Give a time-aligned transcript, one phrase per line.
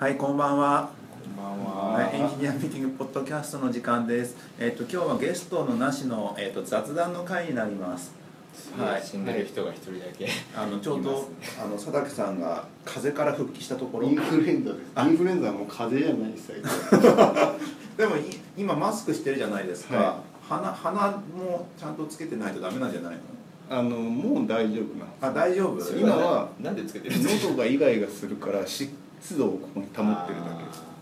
[0.00, 0.88] はい、こんばんは。
[1.22, 2.10] こんばんはい、は。
[2.14, 4.34] エンジニアミーティングポッドキャストの時間です。
[4.58, 8.14] えっ、と今日はゲストのなしのえっ、と雑談の会になります。
[8.78, 10.26] はい死んでる人が一人だけ。
[10.56, 14.08] あのちょうどいますねあの佐竹さんが風邪から復帰したところ。
[14.08, 16.46] インフルエンザですあインフルエンザはもう風邪じゃないです
[16.88, 17.56] 最近
[17.98, 18.20] でもい
[18.56, 19.96] 今マスクしてるじゃないですか。
[19.98, 23.20] は鼻鼻もちゃんとつけてないとダメなんじゃないの？
[23.68, 25.78] あのもう大丈夫なあ大丈夫？
[25.94, 27.50] 今はなんでつけてるんですか？
[27.50, 28.66] 喉がイガイガするから
[29.20, 30.46] 湿度をここに保ってるだ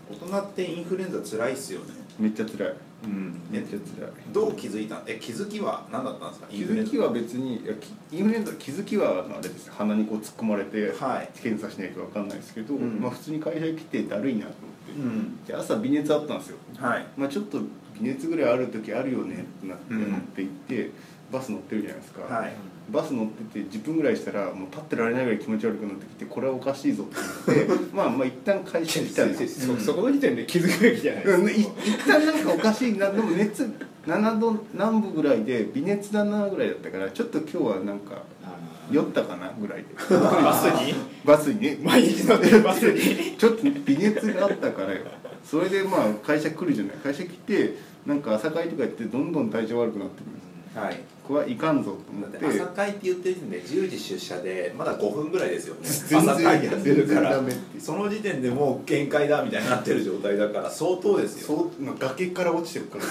[0.09, 1.93] け大人ってインフルエンザ辛いっすよね。
[2.19, 2.73] めっちゃ辛い
[3.05, 3.41] うん。
[3.53, 5.01] えめっちゃ辛いどう気づいた？
[5.05, 6.47] え気づきは何だったんですか？
[6.47, 11.29] 気づきは別にいやきインフルエンザ気づきはあれです鼻にこう突っ込まれてはい。
[11.41, 15.45] 検査しないと分かんないですけど、うんまあ普通に会社に来てだるいなと思って、うん。
[15.45, 17.05] で朝微熱あったんですよはい。
[17.15, 17.67] まあちょっと微
[18.01, 20.91] 熱ぐらいある時あるよねってなってうん乗って行って、
[21.31, 22.53] バス乗ってるじゃないですか、はい。
[22.91, 31.51] バス乗ってて10分ぐらいしたらもう立ってられないぐらい気持ち悪くなってきてこれはおかしいぞって思ってまあまあ一旦会社来たんですよそそこの時点で気づくべきじゃないですか。
[31.85, 33.63] 一旦なんかおかしいなでも熱
[34.07, 38.57] 7度南部ぐらいで微熱だなぐらいだったからちょっと今日はなんかあ
[38.91, 39.89] 酔ったかなぐらいで。
[39.95, 40.93] ーバスに？
[41.25, 41.61] バスに。
[41.61, 43.35] ね毎日乗ってるバスに。
[43.37, 45.01] ちょっと微熱があったからよ。
[45.43, 46.95] それでまあ会社来るじゃない。
[46.97, 50.39] 会社来てなんか朝会とかやってどんどん体調悪くなってくるんで
[50.73, 50.79] す。
[50.79, 50.99] はい。
[51.29, 55.81] これはいかんぞと思だっってて朝会って言ってる時点で10時出社でまだ5分ぐらいですよね。
[55.83, 57.29] 全然朝会やってるから。
[57.35, 61.55] ダメってその時点でもう限界だみたいになってる状態だから相当ですよ。
[61.55, 63.03] そうまあ崖から落ちてるから。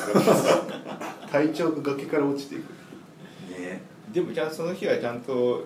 [1.31, 2.63] 体調が崖から落ちていく。
[3.57, 3.83] ね。
[4.13, 5.65] でもじゃあその日はちゃんと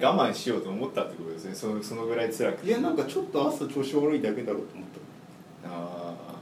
[0.00, 1.54] 我慢しようと思ったってことですね。
[1.54, 2.66] そのそのぐらい辛くて。
[2.66, 4.86] いやなんかちょっと朝調子悪いだけだろうと思っ
[5.62, 5.68] た。
[5.70, 6.34] ああ。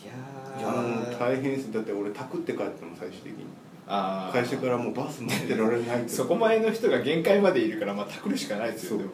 [0.00, 0.12] いや
[0.60, 1.10] いやー。
[1.10, 1.72] もう大変です。
[1.72, 3.46] だって俺タクって帰ったの最終的に
[3.86, 4.32] あー。
[4.32, 9.10] 会社からもうバス待ってられないってそこ前の人が限界までいるからまあタクるしかないですよでも。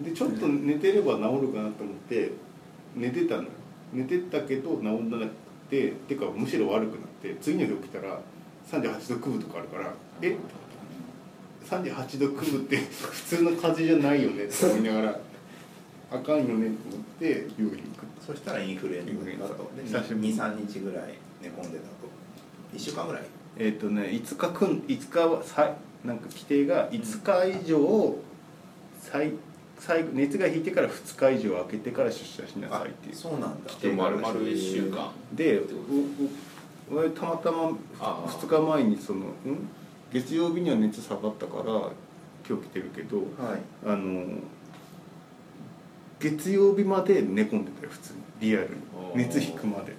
[0.00, 2.30] でちょっと寝てれば治るかなと思って
[2.96, 3.48] 寝てたのよ。
[3.92, 5.26] 寝てたけど治んなく
[5.68, 8.18] ててかむしろ悪くなって次の日起きたら
[8.70, 9.92] 38度9分とかあるから
[10.22, 10.36] え
[11.64, 15.20] 38度9分って普通の風邪じゃないよねって思いながら
[16.10, 18.06] あかんよねと思って病院に行く。
[18.26, 19.06] そしたらインフルエン
[19.38, 22.08] ザと久しぶり23日ぐらい寝込んでたと。
[22.74, 23.22] 1週間ぐらい
[23.58, 25.74] えっ、とね5日くん5日はさ
[26.04, 28.16] なんか規定が5日以上
[29.00, 29.32] 最
[29.78, 33.70] 最後熱が引いてから2日以上空けてから出社しなさいっていうそうなんだ。
[33.70, 35.10] 来て丸々一週間。
[35.32, 35.60] で
[36.90, 37.70] おお俺たまたま
[38.00, 39.68] ああ2日前にそのん？
[40.12, 41.64] 月曜日には熱下がったから
[42.48, 43.60] 今日来てるけどはい。
[43.86, 44.24] あの
[46.20, 48.20] 月曜日まで寝込んでたよ普通に。
[48.40, 48.74] リアルに。
[48.96, 49.94] ああ熱引くまで。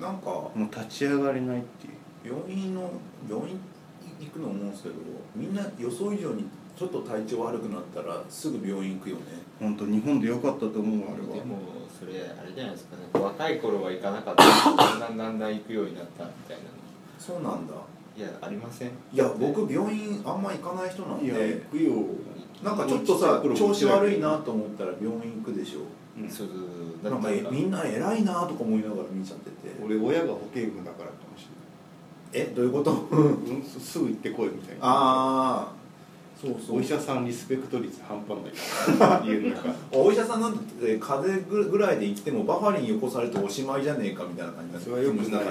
[0.00, 1.92] なんかもう立ち上がれないっていう
[2.28, 2.90] 病院の
[3.28, 3.58] 病院
[4.20, 4.94] 行くの思うんですけど
[5.34, 6.44] みんな予想以上に
[6.76, 9.22] ちょっと体調悪くなったらすぐ病院行くよね。
[9.58, 11.34] 本当日本でよかったと思うあれは。
[11.34, 11.58] でも
[11.98, 13.02] それあれじゃないですかね。
[13.12, 14.44] 若い頃は行かなかった。
[14.44, 16.68] だんだんだんだん行くようになったみたいなの。
[17.18, 17.74] そうなんだ。
[18.16, 18.88] いやありません。
[18.88, 21.92] いや僕病院あんま行かない人なんいやで行くよ。
[22.62, 25.80] なんかちょっとさ調子悪いなと思ったら病院行くでしょ。
[26.20, 26.30] うん。
[26.30, 26.48] そう
[27.02, 29.74] なんかえみんな偉いなとか思いながら見ちゃってて。
[29.84, 30.97] 俺親が保健部だか
[32.32, 32.92] えどういうこと？
[33.10, 34.80] うん、すすぐ行ってこいみたいな。
[34.82, 35.72] ああ
[36.40, 36.78] そうそう。
[36.78, 39.52] お医者さんリスペクト率半端ない。
[39.52, 45.44] か お医者さんなんて風邪ぐらいで行ってもバファリンよこされておしまいじゃねえかみたいな感じになってそれはよくない。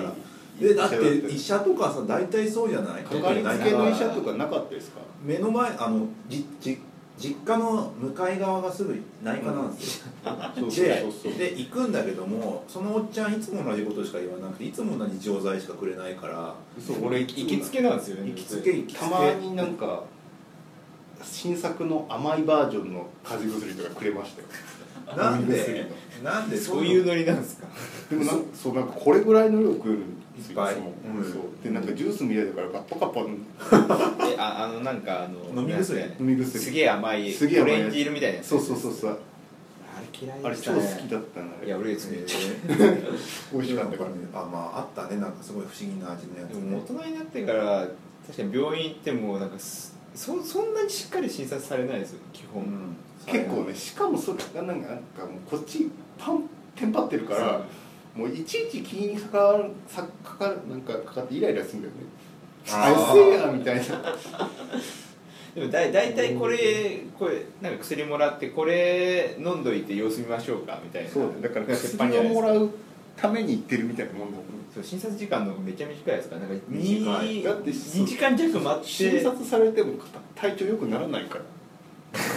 [0.59, 3.03] でだって医者とかさ大体そうじゃない？
[3.03, 5.01] かかりつけの医者とかなかったですか？
[5.23, 6.79] 目の前あのじじ
[7.19, 10.05] 実家の向かい側がすぐ内科なんですよ、
[11.35, 16.53] で行くんだけどもそのおっちゃんいつも同じことしか言わなくていつも同じ錠剤しかくれないから。
[16.79, 18.29] そう俺行きつけなんですよね。
[18.29, 19.06] 行きつけ行きつけ。
[19.06, 20.03] たまになんか
[21.23, 24.47] 新作の甘いバージョンの風邪薬とかくれましたよ。
[25.17, 25.91] なんで？
[26.23, 27.67] なんでそういうノリなんですか？
[28.11, 30.00] でもなんかそうなんかこれぐらいの量食える
[30.38, 30.75] いっぱい。
[30.75, 31.24] うん。
[31.24, 36.00] そうでなんかジュースみたいだからガッパガッパ えああのなんかあの飲み薬？
[36.20, 36.59] 飲み薬。
[36.59, 39.12] すげえ甘いすげえオレンジ色みたいなそうそうそうそう。
[39.12, 41.68] あれ嫌いあれ超でしたね好きだったなあれ。
[41.68, 42.25] いや俺好きえ
[43.54, 44.16] 美味しかったからね。
[44.34, 45.19] あまああったね。
[45.19, 47.88] なんかすごい不思議な味のやつでも大人になってから
[48.28, 52.95] 確かに病院行ってもなんかすそそんなにしっかり診察されないですよ基本、うん。
[53.25, 56.44] 結構ねしかもそれがなんかなんかもうこっちパン
[56.75, 57.62] テンパってるから
[58.18, 62.00] もういちいち気にかかるさかかるなんかかかってイライラするんだよね。
[62.69, 63.12] あー。
[63.12, 63.84] あせやみたいな。
[65.54, 71.10] でもだい大体これこれなんか薬もらってこれ飲んどいて様子見ましょうかみたいな。
[71.10, 72.72] そうだから鉄薬をもらう
[73.16, 74.46] ために行ってるみたいなもんだもん。
[74.74, 77.28] そう診察時間のめちゃ短いですからなんか短い。
[77.28, 78.88] にだって2時間弱待って。
[78.88, 79.94] 診察されても
[80.36, 81.42] 体調良くならないから。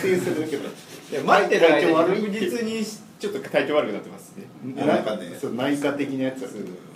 [0.02, 0.62] 定するだけだ。
[0.64, 2.82] いや待ってる間に確実に
[3.20, 4.46] ちょっと体調悪くなってますね。
[4.74, 6.40] なんかねそう内科的なやつ。
[6.40, 6.48] だ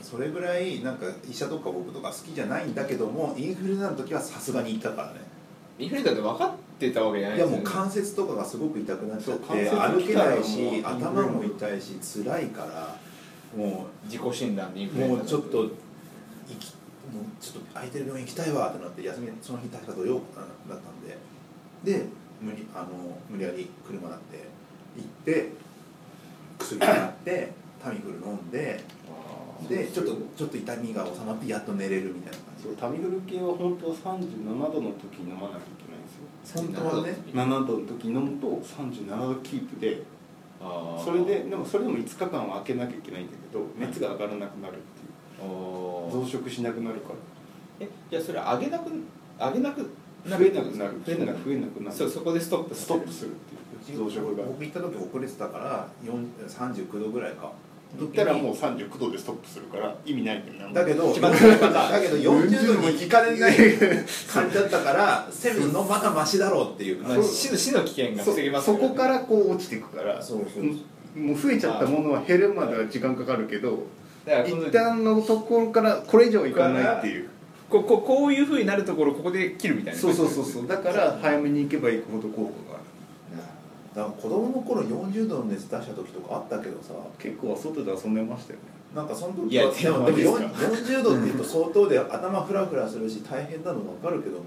[0.02, 5.20] それぐらいなんか医者とか僕とか好きじゃないんだけどもインフルエンザの時はさすがに行ったからね。
[5.78, 12.96] インフルエンザって分かってたわけじゃないいやもう関節とかがすごく痛くなっちゃって歩けないし頭も痛いし辛いから
[13.54, 15.68] も自己診断でインフうルエンザもうちょっと行
[16.58, 16.74] き
[17.12, 20.22] もうちょっと空いてる病院行きたいわってなって休みその日確か土曜だっ
[20.68, 21.18] たんで。
[21.84, 22.06] で
[22.40, 22.88] 無理あの
[23.30, 24.44] 無理やり車だって
[24.96, 25.50] 行って
[26.64, 27.52] 薬もらって
[27.82, 28.80] タミフル飲んで
[29.68, 32.64] でちょっとちょっと痛みが収まってやっと寝れるみたいな感じ。
[32.64, 36.62] そうタミフル系は本当は37度の時に飲まなきゃいけないんですよ。
[36.62, 37.16] 本当はね。
[37.32, 40.02] 7度の時飲むと37度キープで
[41.04, 45.50] それででもそれでも5日間は空けなきゃいけないんだけど熱が上がらなくなるっていう。
[45.50, 46.12] おー。
[46.12, 47.14] 増殖しなくなるから。
[47.80, 48.90] えじゃあそれ上げなく
[49.38, 49.90] 上げなく
[50.26, 51.02] な増えなくなる。
[51.04, 51.96] 増えなくなる増えなくなる。
[51.96, 53.60] そうそこでストップストップするっていう
[53.92, 54.44] 増殖が。
[54.44, 57.52] 僕行った時遅れてたから4 39度ぐらいか。
[57.98, 61.28] 行ったらもう39度でストップするから意味ないんだよだけどだけ
[62.08, 63.54] ど40度に行きかねない
[64.28, 67.04] 感じだったからせめてのまだマシだろうっていう。
[67.22, 70.20] 死の死の危険がそ防げますそこからこう落ちていくから。
[70.20, 70.64] そうそう
[71.16, 73.84] もう増えちゃったものは減るまでは時間かかるけど
[74.44, 77.28] 一旦のところからこれ以上いかないっていう。
[77.70, 80.00] こここういうふうになるところここで切るみたいな。
[80.00, 80.66] そうそうそうそう。
[80.66, 82.63] だから早めに行けば行くほど効果
[83.94, 86.94] だから子供の頃40度の熱出した時とかあったけどさ。
[87.18, 88.64] 結構外で遊んでましたよね。
[88.94, 94.44] なんかその時はでもでもでもですか40度っていうと相当で頭フラフラするし大変なの分かるけども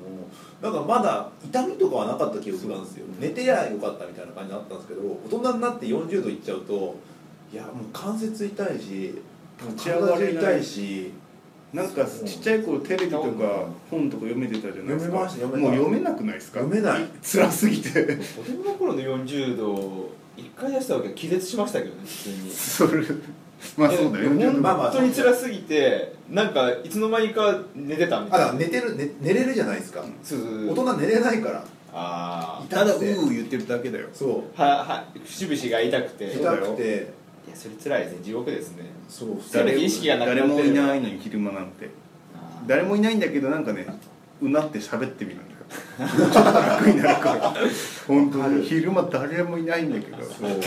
[0.62, 3.06] なんかまだ痛みとかはなかった記憶なんですよ。
[3.20, 6.96] 寝てりゃよかったみたいな感じだったんですけど大人になって40度いっちゃうと
[7.52, 9.22] いやもう関節痛いし
[9.60, 10.44] 立ち上がれない。
[10.44, 11.12] 体痛いし
[11.74, 15.30] なんかちっちゃい頃テレビとか本とか読めてたじゃないですか。
[15.30, 16.60] 読めもう読めなくないですか？
[16.62, 17.06] 読めない。
[17.22, 17.90] 辛すぎて。
[17.90, 22.52] 子供の頃の40度一回出したわけ気絶しましたけどね普通に。
[22.52, 23.04] それ
[23.76, 24.34] まあそうだよ。
[24.34, 24.62] いや40度。
[24.62, 28.50] まあまあ本当に辛すぎてなんかいつの間にか寝てたみたいな。
[28.52, 30.06] あ寝てる寝寝れるじゃないですか。
[30.24, 30.70] そうそうそう。
[30.70, 31.66] 大人寝れないから。
[31.94, 34.08] あ痛ただうくてー言ってるだけだよ。
[34.14, 34.44] そう。
[34.56, 36.34] あはは節々が痛くて。
[36.34, 37.12] 痛くて
[37.48, 38.20] いやそれ辛いですね。
[38.24, 38.84] 地獄ですね。
[39.08, 41.90] そうせめて意識がなくなって誰もいないのに昼間なんて。
[42.68, 43.88] 誰もいないんだけどなんかね
[44.42, 45.58] うなって喋ってみるんだよ。
[46.32, 47.54] ちょっと楽になるから。
[48.06, 48.66] 本当に。
[48.66, 50.18] 昼間誰もいないんだけど。
[50.24, 50.62] そう確かに。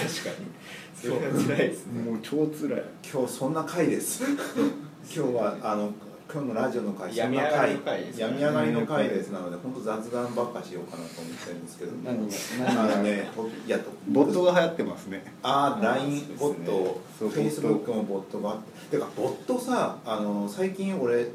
[0.94, 2.02] それは辛いですね。
[2.02, 2.82] もう超辛い。
[3.12, 4.24] 今日そんな回です。
[5.14, 5.92] 今日はあの
[6.32, 8.22] 今日のラジオの回病み上がりの回ですね。
[8.22, 11.92] 病み上がりの回ですなので本当雑談ばっかしようかなと思ってるんですけど。
[12.04, 12.28] 何
[12.76, 13.28] があのね
[13.66, 15.24] いやボットが流行ってますね。
[15.42, 18.96] あー LINE ボットフェイスブックもボットがあって。
[18.96, 21.26] てかボットさあの最近俺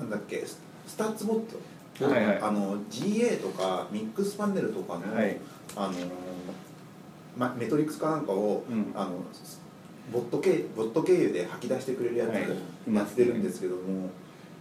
[0.00, 2.38] なんだっけス Statsbot、はいはい。
[2.40, 5.38] あの GA とか Mixpanel とかの、はい。
[5.76, 5.92] あの
[7.36, 8.92] ま、メトリックスかなんかを、うん。
[8.96, 9.12] あの
[10.12, 12.94] ボット経ボット経由で吐き出してくれるやつはい。
[12.94, 14.10] やってるんですけども、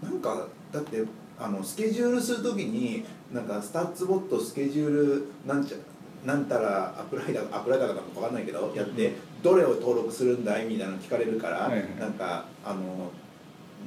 [0.03, 1.03] なんかだって
[1.39, 5.77] あのスケジュールするときになんか Statsbot schedule なんちゃ
[6.25, 9.11] なんたら apply だ apply だか分かんないけどやって、
[9.41, 11.69] どれを登録するんだいみたいなの聞かれるから、
[11.99, 13.11] なんかあの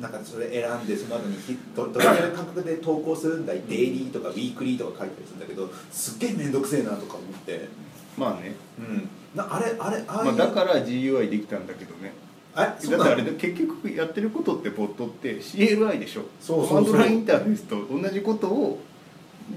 [0.00, 7.68] なんかそれ選んでその後にひどどれぐらいの間隔で投稿するんだいデイリーとかウィークリーとか書いたりするんだけどすっげえ面倒くせえなとか思って、
[8.18, 12.12] まあね、うん、なあれあれああいう、まあ、だから GUI できたんだけどね
[12.56, 16.22] あだってあれなの結局やってることってボットって CLI でしょ。
[16.40, 16.92] そうそうそう。
[16.92, 18.80] コマンドラインインターフェースと同じことを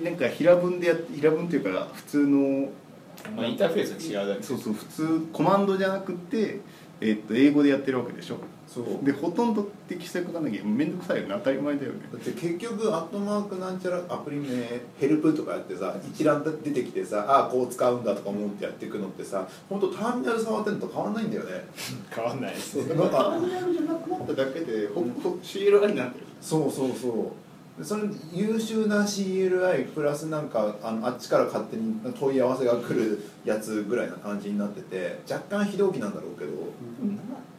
[0.03, 2.69] なんか平文でやって平文っていうか普通の
[3.35, 6.59] まあインターフェースが違うだけそうそう普通コマンドじゃなくて、
[6.99, 8.37] えっと英語でやってるわけでしょ
[8.73, 9.03] そう。
[9.03, 11.33] でほとんどテキスト書かなきゃ面倒くさいよね。
[11.39, 11.99] 当たり前だよね。
[12.13, 14.47] だって結局アットマークなんちゃらアプリ名
[14.99, 21.65] ヘルプとかやってさ一覧出てきてさああこう使うんだとか思ってやっていくのってさ本当ターミナル触ってんのと変わんないんだよね。
[22.13, 26.25] 変わんないですそうなんかターミナルじゃなくなっただけでほぼ CLI になってる。
[26.39, 27.33] そうそうそ
[27.77, 27.81] う。
[27.81, 36.51] でその優秀な CLI プラスなんかあのあっちから勝手に問い合わせが来るやつぐらいな感じになってて若干非同期なんだろうけど。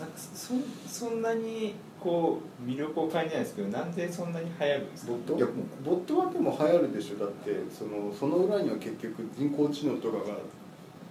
[0.00, 0.54] なんかそ
[0.88, 5.12] そんなにこう魅力を感じないですけどなんでそんなに流行るんですか？
[5.12, 5.52] ボッいやも
[5.84, 7.16] ボットはでも流行るでしょ。
[7.16, 10.36] だってそのその裏には結局人工知能とかが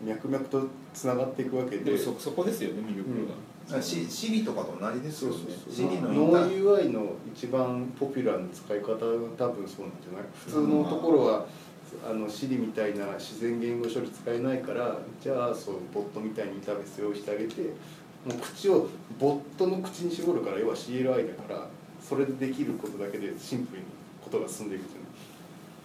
[0.03, 1.97] 脈々とつながっていくわけで。
[1.97, 3.09] そそこですよね魅力
[3.69, 5.37] が、あシシリとかと同じですよね。
[5.69, 8.97] シリのノターー UI の一番ポピュラーな使い方は
[9.37, 11.45] 多分そうなんじゃない普通のところは
[12.09, 17.53] あの Siri みたいな自然言語処理使えないからじゃあそうボットみたいにインターフェース用意してあげて
[18.29, 18.87] もう口を
[19.19, 21.67] ボットの口に絞るから要は CLI だから
[22.01, 23.87] それでできることだけでシンプルに
[24.23, 25.09] ことが進んでいくじゃない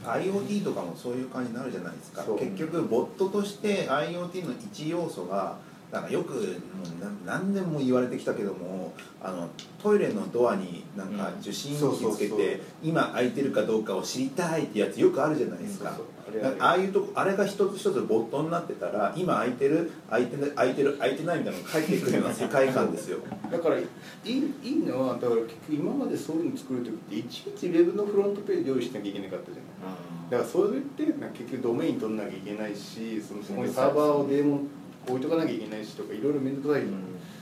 [0.05, 2.23] IoT とかもそういう感じになるじゃないですか。
[2.23, 2.39] そう。
[2.39, 5.57] 結局ボットとして IoT の一要素が
[5.91, 9.49] なんかよくもうな何年も言われてきたけどもあの
[9.83, 15.91] トイレのドアになんか受信機つけそうそうそうて今空いてるかどうかを知りたいってやつよくあるじゃないですか。
[15.91, 16.07] そうそう。
[16.07, 23.19] あれあれああいうとこあれが一つ一つボットになってたら今空いてる空いてない空いてる空いてないみたいなのが返ってくるような世界観ですよ。
[23.51, 23.83] だからい
[24.25, 29.95] いいいのはだから結局今までそういうの作る時っていちいちウェブのフロントページ用意しなきゃいけなかったじゃない。
[30.31, 34.69] だからそれって結局ドメイン取んなきゃいけないしそのそこにサーバーをデーモン
[35.07, 36.83] 置いとかなきゃいけないしとかいろいろ面倒くさい、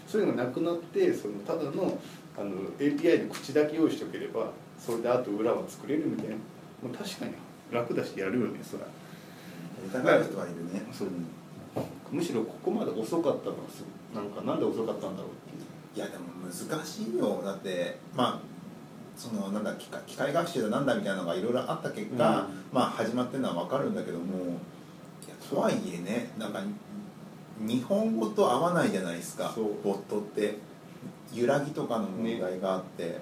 [0.08, 1.98] そういうのがなくなってそのただの
[2.36, 6.36] あの API の口だけ用意しておければそれであと裏は作れるみたいな。
[6.82, 7.32] もう確かに
[7.72, 8.94] 楽だしやるよねそれはや
[9.84, 10.82] りたがる人がいるね。
[10.92, 11.08] そう。
[12.10, 15.62] むしろここまで遅かったのはすなんかなんで遅かったんだろうっていう。
[15.96, 17.42] いやでも難しいよ。
[17.44, 18.40] だってまあ
[19.16, 22.18] そのなんだ機械学習だなんだみたいなのがいろいろあった結果、うん。
[22.72, 26.60] まあ始まってるのは分かるんだけどもいやとはいえねなんか
[27.60, 29.54] 日本語と合わないじゃないですか。
[29.82, 30.58] ボットって。
[31.34, 33.18] 揺らぎとかの問題があって、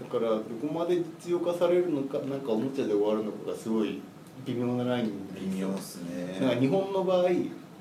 [0.00, 4.00] だからどこまで実用化されるのかなんかおもちゃで終わるのかがすごい
[4.44, 6.38] 微妙なライン微妙っすね。
[6.40, 7.28] なんか日本の場合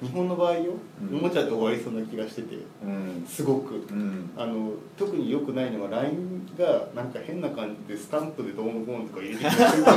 [0.01, 0.73] 日本の場合よ、
[1.11, 1.17] うん。
[1.19, 3.25] おもちゃで終わりそうな気がしててうん。
[3.27, 3.75] すごく。
[3.75, 4.31] うん。
[4.35, 9.95] あの特に良くないのは LINE がなんか変な感じでスタンプでどうのこうのとか入れてきた瞬間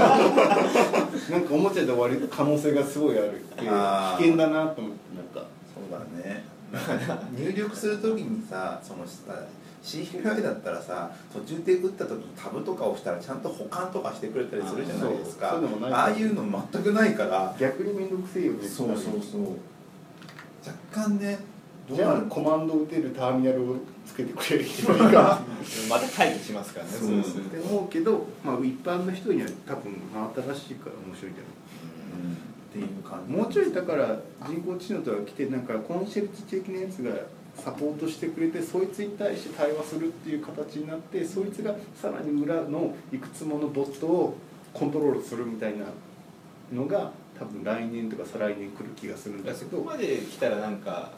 [1.31, 5.49] なんかおもちゃで終わる可能性がすごいあるって危険だなと思ってなんか。
[5.75, 6.45] そうだね。
[7.37, 9.47] 入力するときにさそのさ
[9.85, 15.61] CPI だったらさ途中で打った時にタブとか押したらちゃんと保管とかしてくれたりするじゃないですか。
[15.93, 17.55] ああいうの全くないから。
[17.61, 18.67] 逆に面倒くせえよね。
[18.67, 19.43] そうそうそう。
[20.67, 21.39] 若干ね
[21.93, 23.77] じゃあコマンド打てるターミナルを
[24.07, 25.43] つけてくれる人が。
[25.91, 26.93] また会議しますからね。
[26.93, 27.23] そう。
[27.23, 29.93] するって思うけど、まあ、一般の人には多分
[30.55, 31.53] 新しいから面白いんじゃない
[32.25, 32.33] うん。
[32.33, 32.37] っ
[32.73, 33.33] ていう感じ。
[33.35, 37.11] もうちょいだから人工知能とか来てなんかコンシェルト的なやつが
[37.57, 44.37] サポートしてくれてそいつに対して対話するっていう形になってそいつがさらに裏のいくつものボットを
[44.73, 45.87] コントロールするみたいな
[46.73, 49.57] のが多分来年とか再来年来る気がするんだけど。
[49.57, 51.13] そこまで来たらなんか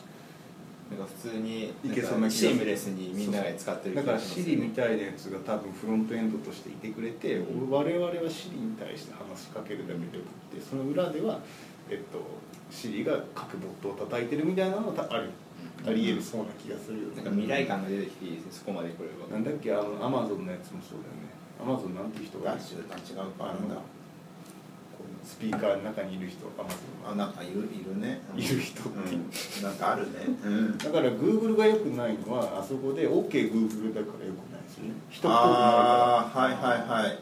[0.91, 2.21] なんか普通にいけそう。
[2.21, 11.41] なシームレスにみんなが使ってるだから Siri みたいなやつが多分フロントエンドとしていてくれて、我々は Siri に対して話しかけるだけであってその裏では、
[11.91, 12.21] えっと、
[12.71, 15.31] Siri が各ボットを叩いてるみたいなのもたある
[15.87, 17.17] ありえるそうな気がするよね。
[17.17, 19.31] なんか未来感が出てきていいですねそこまで来れば。
[19.31, 21.31] なんだっけあのアマゾンのやつもそうだよね。
[21.63, 27.13] アマゾンなんていう人が違うかあのなんだこうスピーカーの中にいる人アマゾン。
[27.13, 28.21] あなんかいるいるね。
[28.37, 29.15] いる人って。
[29.15, 29.63] いううん。
[29.63, 30.27] なんかあるね。
[30.45, 30.79] うん。
[30.79, 34.95] だから Google が良くないのはあそこで OKGoogle だから良くないですよね。
[35.11, 37.19] 人っぽくなるああからはいはいはい。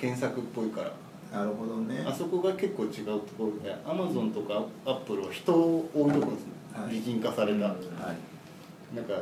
[0.00, 0.92] 検索っぽいから。
[1.32, 2.04] なるほどね。
[2.06, 6.56] あそこが結構違うところで Amazon とか Apple は人を置いとくんですね、はい
[6.90, 8.96] 擬人化された、はい。
[8.96, 9.14] なんか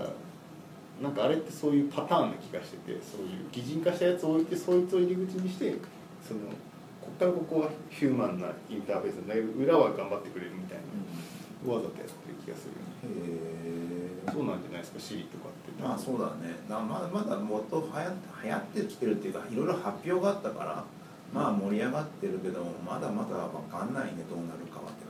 [1.03, 5.75] なんかあれってそういうパターンな気がしててそういう擬人化したやつを置いてそいつを入り口にして
[6.27, 6.41] その
[7.01, 10.79] こっからここはヒューマンなインターフェースだけど裏は頑張ってくれるみたい
[11.67, 15.83] なわざとやってる気がするへえそうなんじゃないですか Siri とかって。
[15.83, 16.57] まあそうだね。
[16.69, 18.11] だまだまだもっと流行
[18.45, 20.85] 流行ってきてるっていうかいろいろ発表があったから
[21.33, 25.04] まあ盛り上がってるけどまだまだわかんないねどうなるかはって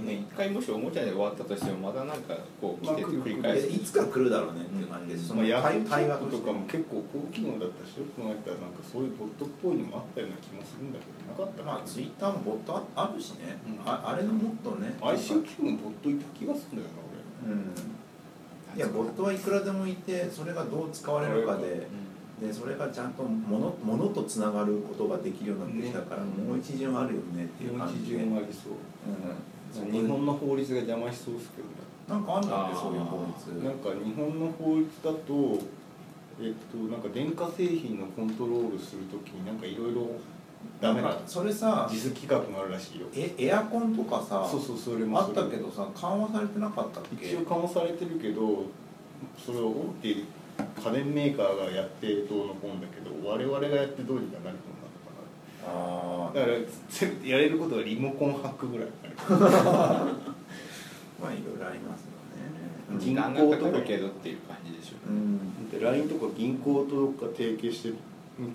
[0.00, 3.66] ね一回もしおもちゃで終わったとしてもまだなんかこう来て繰り返す。
[3.68, 5.18] いつか来るだろうねっていう感じで。
[5.18, 11.50] す、そのまあ、ヤフ対話とかも結構高機能だったしよく考えたらなんかそういうボットっぽいのもあったような気もするんだけどな。
[11.50, 13.88] かったまあツイッターもボットああるしね、うん。
[13.88, 14.94] ああれのもっとね。
[15.00, 16.94] ICQ もボットいた気がするんだよ
[17.46, 17.74] なうん。
[18.76, 21.88] いやボットはいくらでもいてそれがどう使われるかで
[22.42, 22.48] うん。
[22.48, 26.26] でそれがちゃんと物物とつながることができるようになってきたから、ね。
[26.42, 28.72] もう一巡あるよねっていうもう一感じで、巡ありそう。
[28.72, 29.36] うん、
[29.72, 31.74] 日本の法律が邪魔しそうですけどね。
[32.08, 33.64] なんかあるんだってそういう法律。
[33.64, 35.58] なんか日本の法律だと
[36.40, 40.08] えっとなんか電化製品のコントロールするときになんかいろいろ
[40.80, 43.06] ダメなそれさ実規格があるらしいよ。
[43.14, 47.26] えエアコンとかさそうそうそれもあそれったけどさ緩和されてなかったっけ？
[47.28, 48.64] 一応緩和されてるけど
[49.38, 54.56] それを大手家電メーカーがやってどうのこうのだけど我々がやってどうにかなる
[55.66, 58.88] あなだからやれることはリモコンハックぐらい
[61.20, 62.12] まあいろいろありますよ
[62.96, 62.98] ね。
[62.98, 65.70] 銀時行とか間がかかるけどっていう感じでしょうん。
[65.70, 67.88] で LINE とか銀行とどっか提携して
[68.38, 68.48] み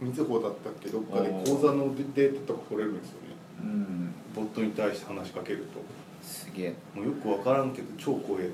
[0.00, 3.26] みずほだったっけどっかで口座のデータとか取れるんですよね。
[3.62, 4.14] うん。
[4.34, 5.80] ボットに対して話しかけると。
[6.22, 6.74] すげえ。
[6.94, 8.50] もうよく分からんけど超怖え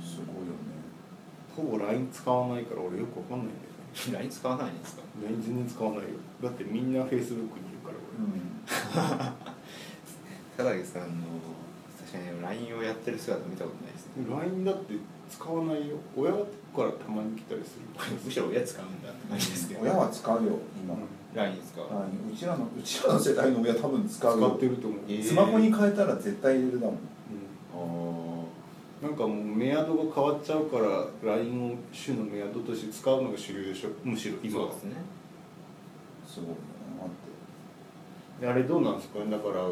[0.00, 0.76] すごいよね。
[1.54, 4.18] ほぼ LINE 使わないから俺よく分かんないんだよね。
[4.18, 6.08] LINE 使わないんですか？LINE 全然使わないよ
[6.42, 9.32] だってみんな Facebook にいるから俺
[10.56, 11.26] ただけさんの
[12.06, 14.24] 確かに LINE をやってる姿見たことないですね。
[14.30, 14.94] LINE だって
[15.30, 15.96] 使わないよ。
[16.16, 16.38] 親か
[16.84, 18.16] らたまに来たりする。
[18.24, 20.94] むしろ親使うんだって感じですけど 親は使うよ今、
[21.34, 22.36] LINE ですか、はいう。
[22.36, 24.48] ちらのうちらの世代の親多分使う使よ。
[24.56, 26.98] ってると思う、えースマホに変えたら絶対入れるだもん。
[29.02, 33.90] あなんかもうメアドが変わっちゃうから LINE を主のメアドとして使うのが主流でしょ。
[34.04, 34.66] むしろあ今は。
[34.68, 34.94] そうですね
[36.36, 37.08] すごいなっ
[38.38, 38.46] て。
[38.46, 39.20] であれどうなんですか？
[39.20, 39.64] だから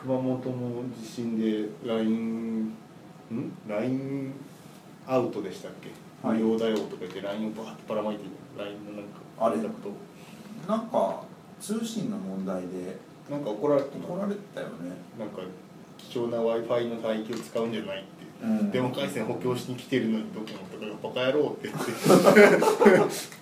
[0.00, 0.42] 熊本の
[1.02, 2.72] 地震で LINE ん
[3.68, 4.32] ？LINE
[5.06, 5.90] アウトでしたっけ？
[6.26, 6.38] はい。
[6.38, 8.22] 無料だよとか言って LINE をバーッとばらまいて
[8.56, 9.08] LINE のなんか
[9.40, 9.56] あれ？
[9.56, 9.90] 連絡と。
[10.68, 11.24] なんか
[11.60, 12.96] 通信の問題で
[13.28, 14.92] なんか怒られて怒られてたよね。
[15.18, 15.40] なんか
[15.98, 18.08] 貴重な w i f i の帯域を使うんじゃないって、
[18.42, 18.70] うん。
[18.70, 21.90] 電話回線補強しに来てるのにドコモとかがバカ野郎って言って。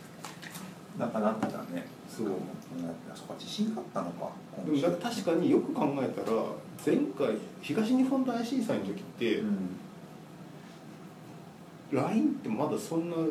[0.98, 4.30] なんかなってたねそうあそこ地震があったのか
[4.64, 6.42] でもだ確かによく考えたら
[6.84, 9.56] 前回東日本大震災の時って、うん。
[11.92, 13.22] LINE ってまだそんな流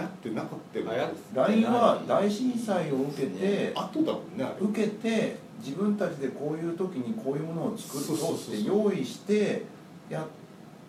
[0.00, 9.62] 行ってなかったよね LINE は大震災を受けて後だもんね受けて自分たちでこういう時にこういうものを作ろうって用意して
[10.10, 10.26] や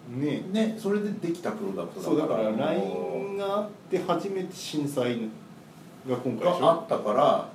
[0.09, 0.43] ね。
[0.51, 5.29] ねそれでできたプロダクトそうだから LINE があって初めて震災
[6.07, 6.65] が今回でしょ。
[6.65, 7.49] があったから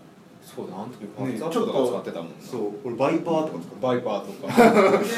[0.44, 2.34] そうだあの時ねパッツアップとか使ってたもんな。
[2.40, 4.62] そう俺バイパーとか使っ バイパーとか。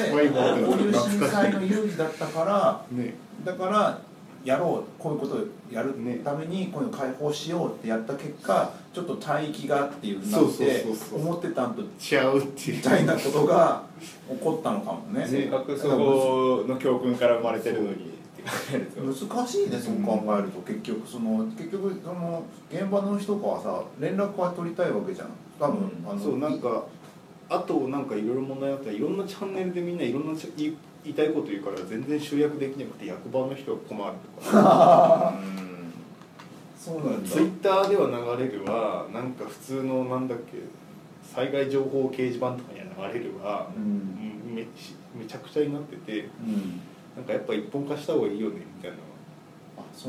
[0.09, 3.15] でワイパーこういう震災の有事だったからたね
[3.45, 3.99] だから
[4.45, 5.39] やろうこういうことを
[5.73, 12.77] やるねためにこういうの解放しようってやった結果ちょっと帯域がっていうふうになそうそうって思ってたんとちゃうっていう。
[12.77, 13.83] みたいなことが
[14.29, 15.27] 起こったのかもね。
[15.27, 18.14] せっかくそこの教訓から生まれてるのに
[18.45, 20.61] 難しいねそう考えると。
[20.61, 25.29] 結局その結局その現場の人からさ連絡は取りたいわけじゃん。
[25.59, 26.11] 多分、うん。
[26.11, 26.85] あのそうなんか
[27.49, 28.87] あとなんかいろいろ問題あった。
[28.87, 34.13] らいろんなチャンネルでみんないろんなち言いたいこと言うから全然集約できなくて役場の人が困る
[34.45, 35.35] とか。
[35.41, 35.93] うん。
[36.79, 37.29] そうなんだ。
[37.29, 39.07] ツイッターでは流れるわ。
[39.13, 40.59] なんか普通のなんだっけ
[41.35, 43.69] 災害情報掲示板とかには流れるわ。
[43.75, 44.55] う、んうん。
[44.55, 44.67] め
[45.19, 46.21] めちゃくちゃになってて。
[46.21, 46.81] うん
[47.17, 48.97] なんかやっぱ一本化した方がいいよねみたいな。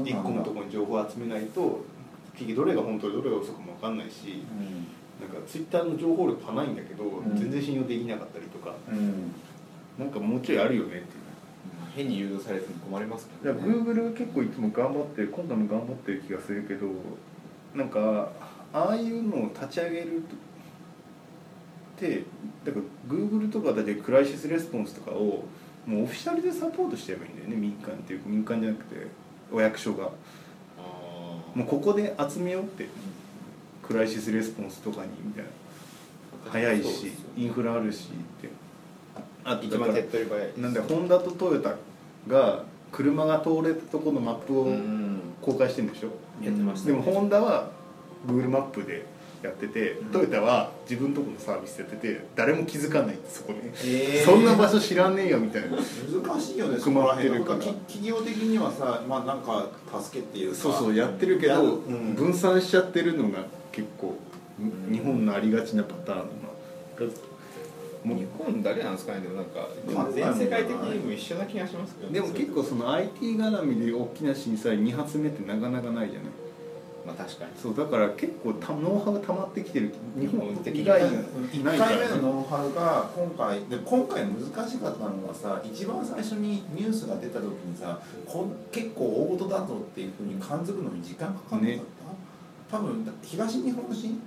[0.03, 0.21] 一だ。
[0.21, 1.83] 個のところに情報を集めないと
[2.33, 4.43] 結局どれが本当でどれが嘘かも分かんないし
[5.21, 7.37] なんかツイッターの情報力はないんだけど、ん。
[7.37, 8.73] 全然信用できなかったりとか。
[8.91, 9.31] うん、うん
[9.97, 11.05] なんかもうちょいあるよねっていう。
[11.95, 16.87] 変に誘導されても困りますいや Google 結構いつも頑張って今回も頑張ってる気がするけど
[17.73, 18.29] なんか
[18.73, 20.21] ああいうのを立ち上げるっ
[21.97, 22.23] て
[22.65, 25.45] だから Google とかだってクライシスレスポンスとかを
[25.85, 29.07] もうオフィシャルでサポートしてればいいんだよね民間っていうか民間じゃなくて
[29.51, 30.09] お役所が。
[30.77, 30.81] あ
[31.53, 32.87] もうここで集めようって。
[33.83, 35.49] クライシスレスポンスとかにみたいな。
[36.49, 38.49] 早いしインフラあるしって。
[39.43, 39.93] あと一だから
[40.57, 41.75] なんでホンダとトヨタ
[42.27, 45.21] が車が通れたところのマップをうん。
[45.45, 46.09] 公開してるんでしょ、
[46.43, 47.69] やってましたでもホンダは
[48.25, 49.05] Google マップで
[49.41, 50.07] やっててうん。
[50.11, 54.25] トヨタは自分とこのサービスやってて誰も気づかないってそこで、えー。
[54.25, 55.77] そんな場所知らねえよみたいな。
[55.77, 57.59] 難しいよねそ困こらってるから。
[57.59, 57.65] 辺。
[57.67, 59.67] なんかき企業的にはさまあなんか
[60.01, 60.57] 助けっていうか。
[60.57, 61.67] そうそうやってるけやど、る。
[61.71, 62.13] うん。
[62.15, 64.15] 分散しちゃってるのが結構、
[64.59, 64.93] うん。
[64.93, 66.45] 日本のありがちなパターン
[68.13, 69.67] 日本だけなんですかねでもなんか
[70.13, 76.29] 全世界的にも一緒な気がしますけどでも結構その IT 絡みで大きな震災2発目ってなかなかないじゃない
[77.05, 77.51] まあ確かに。
[77.55, 79.93] そうだから結構たノウハウが溜まってきてる。
[80.19, 81.97] 日本以外1にないから、ね。
[81.97, 91.77] 回目の、ノウハウが今回で今回難しかったのがさ一番最初にニュースが出た時にさこん結構大事だぞっていうふうに感づくのに時間かかんなかっ
[92.69, 94.19] た、多分東日本震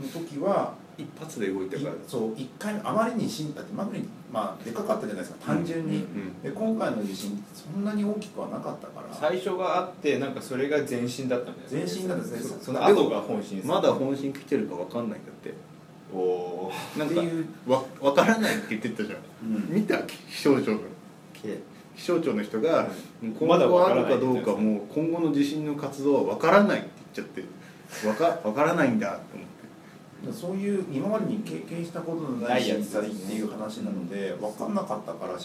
[0.00, 1.94] の時は一発で動いたいから。
[2.06, 6.42] そう1回目あまりに震だってまりにまあでかかったじゃないですか単純に、うん。
[6.42, 9.14] で今回の地震そんなに大きくはなかったから。
[9.14, 12.58] 最初があってなんかそれが前進だったんだよね前進だったんですね。
[12.60, 15.54] そその後が本心ですまだ本心来てるか分かんないんだって。
[16.14, 17.46] おおなんかっていう。
[17.66, 19.74] わ分からないって言ってたじゃん、うん。
[19.74, 20.78] 見た気象庁の。
[21.94, 22.88] 気象庁の人が
[23.22, 27.44] 今まだ後あるかどうかも今後の地震の活動は分からないって言っちゃって。
[28.00, 29.51] 分か分からないんだと思って
[30.30, 35.38] そういう今までに経験したことのない震災っていう話なので分かんなかったから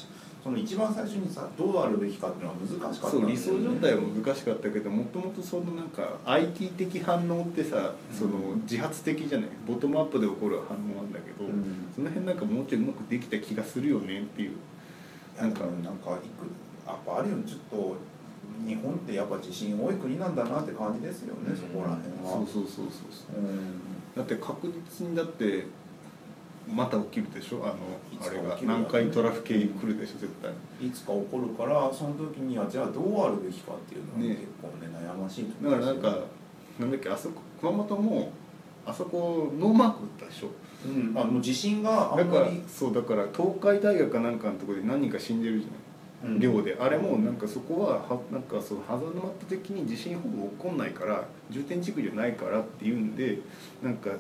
[0.44, 3.32] その一番最初にさどうあるべきかっていうのは難しかったね。
[3.32, 9.50] 理想状態は難しかったけどもともとそのなんか IT 的反応ってさその自発的じゃない？
[9.68, 11.88] ボトムアップで起こる反応なんだけど、うん。
[11.96, 14.52] その辺なんかもうちょいうまくできた気がするよねっていう。
[15.40, 16.48] なんかなんかいく
[16.88, 17.96] やっぱあるよねちょっと
[18.66, 22.32] 日本ってやっぱ地震多い国なんだなって感じですよね、そこら辺は。
[22.34, 23.42] そうそうそうそうそう。
[23.42, 23.82] うん
[24.18, 25.66] だって確実にだって
[26.70, 27.62] また起きるでしょ？
[27.64, 27.76] あの
[28.22, 28.58] あれが。
[28.60, 30.20] 南海トラフ系来るでしょ？
[30.20, 30.52] 絶対。
[30.86, 34.28] いつか起こるからその時にはじゃあどうあるべきかっていうのはね。
[34.30, 36.20] 結構ね悩ましいとだからなんか
[36.80, 38.32] なんだっけあそこ熊本も
[38.86, 40.50] あそこノーマーク打ったでしょ？
[40.86, 41.14] うん。
[41.18, 45.78] あの地震があだからんまりそうだから東海大学かなんかのところで何人か死んでるじゃない
[46.26, 46.40] うん。
[46.40, 46.78] 寮で。
[46.80, 53.40] あれもなんかそこははなんかそのハザードマップ的に地震ほぼ起こんないから重点地区じゃないからっていうんで
[53.84, 54.12] なんか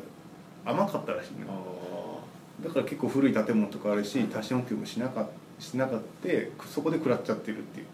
[0.65, 5.27] 甘かったらしいのあだから結構古い建物とかあるし多震補給もしなか
[5.59, 7.87] しなかってそこで食らっちゃってるっていう。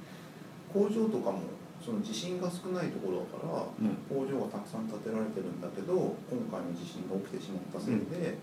[0.73, 1.41] 工場とかも
[1.83, 4.25] その地震が少ないところだから、うん。
[4.25, 5.93] 工場がたくさん建てられてるんだけど
[6.31, 8.37] 今回の地震が起きてしまったせいで、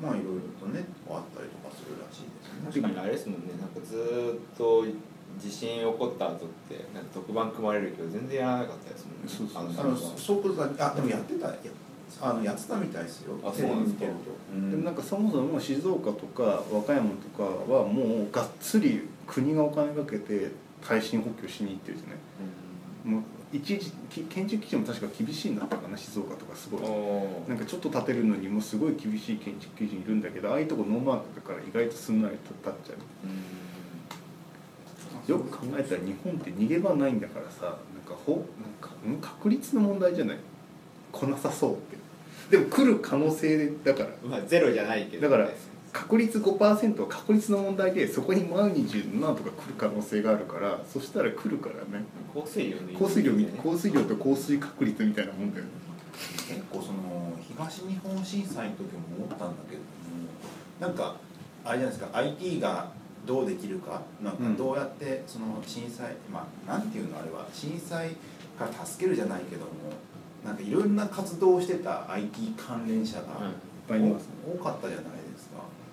[0.00, 2.66] まあいろいろとねあったりとかするらしいですね。
[2.66, 4.84] 確かにあれですもんねなんかずーっと
[5.38, 9.28] 地震起こった後ってなんか特番組まれるけど全然やらなかったですもんね。
[9.28, 11.54] そうそうあの即座にあでもやってたや
[12.20, 13.38] あのやってたみたいですよ。
[13.44, 14.00] あそうなんですか。
[14.00, 14.70] テレビ見てると。
[14.70, 23.14] でもなんかそもそも静岡とか和歌山とかはもうがっつり国がお金かけて耐震補強しに行ってるじゃない。
[23.14, 26.80] もう一時き建築基準も確か厳しいんだったかな静岡とかすごい。
[27.48, 32.96] なんかちょっと建てるのにもすごい厳しい建築基準いるんだけどああいうとこノーマークだから意外とすんなりと建っちゃう。
[35.30, 37.74] よく考えたら日本って逃げ場ないんだからさなん
[38.06, 40.38] かほなんかん確率の問題じゃない？
[41.12, 41.98] 来なさそうって。
[42.50, 44.10] でも来る可能性だから。
[44.26, 45.50] まあゼロじゃないけどだから
[45.92, 52.04] 確率5%は確率の問題でそこにマグニチュードなんとか来る可能性があるからそしたら来るからね。
[52.34, 55.64] 降水量の降水量降水量と降水確率みたいなもんだよ。
[55.64, 55.70] ね
[56.48, 59.86] 結構その東日本震災の時も思ったんだけども
[60.80, 61.16] なんか
[61.64, 62.90] あれじゃないですか IT が
[63.26, 64.56] どうできるかなんかうん。
[64.56, 68.10] どうやってその震災、まあなんていうのあれは震災
[68.58, 69.70] から助けるじゃないけども
[70.44, 73.46] なんかいろんな活動をしてた IT 関連者が、うん。
[73.48, 73.54] いっ
[73.88, 75.04] ぱいいますお多かったじゃない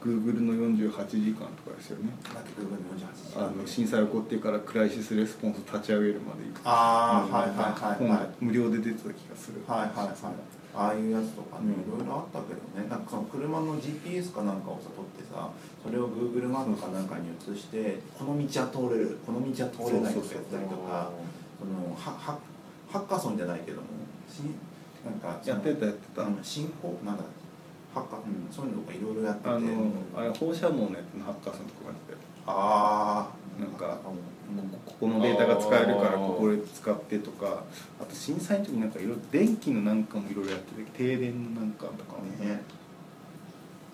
[0.05, 2.13] Google の48時間とかですよね。
[2.23, 3.47] だって Google の48時間。
[3.47, 8.29] あの震災起こってからクライシスレスポンス立ち上げるまでああはいはいはい本はい。
[8.39, 9.63] 無料で出てた気がする。
[9.67, 10.15] はいはいはい。
[10.77, 11.95] ああいうやつとかねうん。
[11.95, 12.87] いろいろあったけどね。
[12.87, 15.49] なんかその車の GPS かなんかをさ撮ってさ
[15.83, 21.09] それを Google マップかなんかに移してこの道は通れるこの道は通れないとかやったりとか
[21.57, 22.37] そのはは
[22.91, 23.87] ハッカソンじゃないけども
[24.29, 24.41] し
[25.03, 26.21] なんかやってたやってた。
[26.23, 27.23] うん進行なんだ
[27.95, 28.51] ハッカうん。
[28.51, 29.49] そういうのとかいろいろやってて。
[29.49, 32.13] あのあれ放射能のやつのハッカーさんとかがやって
[32.45, 37.63] ああなんかうんここのデータが使えるからここで使ってとか。
[37.99, 42.61] あと震災の時なんかいろいろ電気のなんかもいろいろやってて停電のなんかとかもね。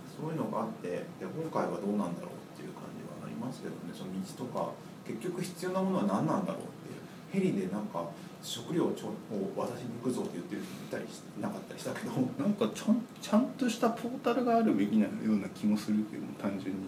[0.09, 3.93] そういうのがあってで今回はどうなんだろうっていう感じはありますけどね。
[3.93, 4.73] その道とか
[5.05, 7.01] 結局必要なものは何なんだろうっていう。
[7.31, 8.05] ヘリでなんか
[8.41, 16.81] 食料をちょを渡しに行くぞって言ってる人いたりしなかったりしたけど なんかちゃんちゃんとしたポータルがあるべきなような気もするけど単純に。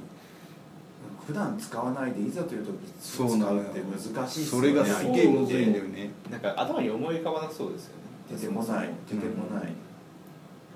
[1.25, 6.11] 普段使わないでいざという時使うそうなのよって難しいっすそれがすげえむずいんだよよね。
[6.29, 8.03] なんか頭に思い浮かばなそうですよね。
[8.29, 8.89] 出てこない。
[9.07, 9.63] 出てこない、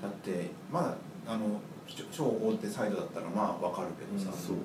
[0.00, 1.60] だってまああの
[2.10, 4.56] 超大手サイドだったらまあわかるけどさ、そう。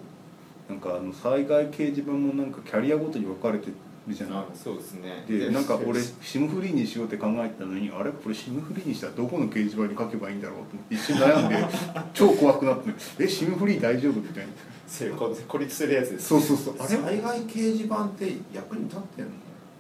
[0.70, 3.68] なんかあの災害掲示板もなんかキャリアごとに分かれて
[4.08, 5.24] るじゃないあそうですね。
[5.28, 11.56] でなんか俺 SIM フリーにしようって考えてたのにあれこれ SIM フリーにしたらどこの掲示板に書けばいいんだろうって一瞬悩んで
[12.14, 12.90] 超怖くなって
[13.20, 14.52] 「え SIM フリー大丈夫?」みたいな。
[15.48, 16.76] 孤立するやつですそうそうそう。
[16.80, 16.90] あれ？
[16.90, 19.32] 災害掲示板って役に立ってんの？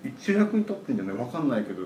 [0.05, 1.15] 一応役に立ってんじゃない？
[1.17, 1.83] 分かんないけど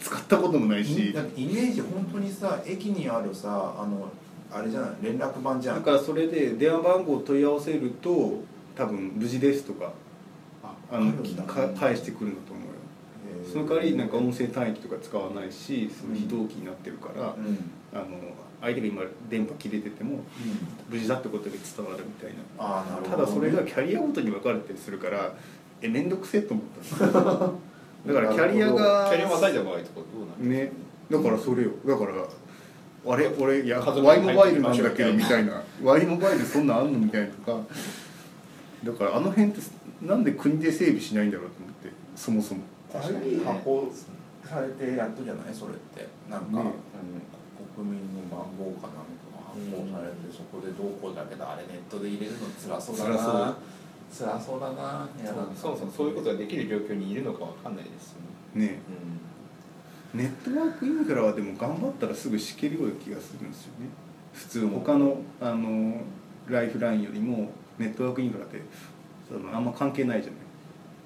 [0.00, 1.12] 使ったこともないし。
[1.12, 4.08] だってイメージ本当にさ駅にあるさあの
[4.52, 4.90] あれじゃない？
[5.02, 5.76] 連絡板じゃん。
[5.76, 8.42] だからそれで電話番号を問い合わせると
[8.76, 9.92] 多分無事ですとか
[10.90, 11.12] ああの
[11.74, 12.72] 返してくるんだと思うよ。
[13.52, 17.58] その代わりなんか音声単位とか使わないしその非同期になってるから、うん、うん
[17.92, 18.04] あの
[18.60, 20.20] 相手が今電波切れてても
[20.88, 22.36] 無事だってことが伝わるみたいな。
[22.58, 25.32] ああなるほど、ただそれがキャリアごとに分かれたりするから
[25.82, 26.66] え面倒くせえと思っ
[26.98, 27.06] た
[28.06, 30.72] だからキャリアがキャリアまたいだ場合とかどうなるね
[31.10, 31.70] だからそれよ。
[31.86, 32.12] だから
[33.08, 35.62] あれ俺いや Y モバイルなんだけどみたいな。
[35.82, 36.98] Y モバイルそんなんあんの？
[36.98, 37.60] みたいなとか。
[38.84, 39.60] だからあの辺って
[40.02, 42.62] なんで国で整備しないんだろうと思ってそもそも。
[42.94, 43.44] あれに。
[43.44, 43.92] 発行
[44.44, 46.06] されてやっとじゃないそれって。
[46.30, 47.74] なんか、ねうん。
[47.76, 53.56] 国民の番号かなんかが発行されて、そこでどうこうだけどあれネットで入れるの辛そうだな。
[54.12, 54.60] 辛そう。
[54.60, 55.48] だなやだな。
[55.54, 58.18] そもそもそういうことができる状況にいるのかわかんないですよ
[58.54, 58.66] ね。
[58.66, 58.80] ね
[60.14, 63.88] ネットワークインフラはでも頑張ったらすぐ敷けるような気がするんですよね。
[64.32, 66.00] 普通他のあの
[66.48, 68.62] ライフラインよりもネットワークインフラって
[69.52, 70.40] あんま関係ないじゃない。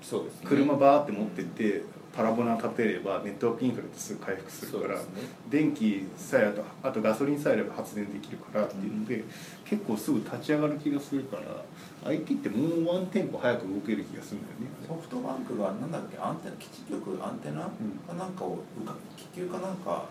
[0.02, 0.46] そうですね。
[0.46, 1.82] 車バーって持ってって
[2.16, 5.28] パラボナ立てればネットワークインフラってすぐ回復するから、そうですね。
[5.48, 9.24] 電気さえあとあとガソリンさえあれば発電できるからっていうので、
[9.64, 14.66] 結構すぐ立ち上がる気がするから IT ってもうワンテンポ早く動ける気がするんだよね。
[14.88, 17.70] ソフトバンクがなんだっけアンテナ基地局アンテナか
[18.18, 20.06] なんかを浮か気球かなんか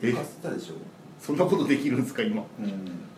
[0.00, 0.06] え？
[0.08, 0.74] 浮かせてたでしょ？
[1.20, 2.42] そんなことできるんですか今。
[2.58, 2.68] うん。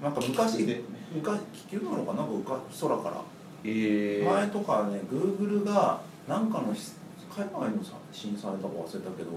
[0.02, 0.82] なんか昔
[1.14, 3.22] 昔気球なのかなんか浮か空から
[3.66, 6.92] え前とかねグーグルがなんかのし
[7.34, 9.30] 海外のさ震災だか忘れたけど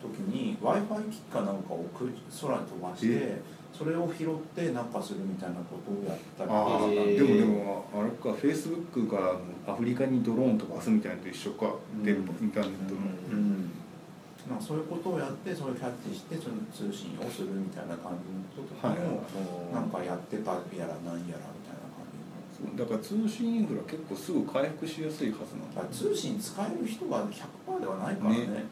[0.00, 7.16] 時に w i f i 機器かなんかを空空に飛ばしてえそれを拾ってなんかするみたいなことをやったりああ、えー。
[7.16, 12.04] でもでもあれかフェイスブックがアフリカにドローン飛ばすみたいなのと一緒か、うん。
[12.04, 13.00] 電波インターネットの、
[13.32, 13.70] うん。
[14.48, 19.24] なんかそういうことをやってそれをキャッチしてその通信をするみたいな感じのこととかも、
[19.72, 21.48] なんかやってたやらなんやら
[22.76, 28.38] だから通信インフラ結構すぐ回復しやすいはずなんだ通信使える人が100%ではないからね。
[28.46, 28.64] ね。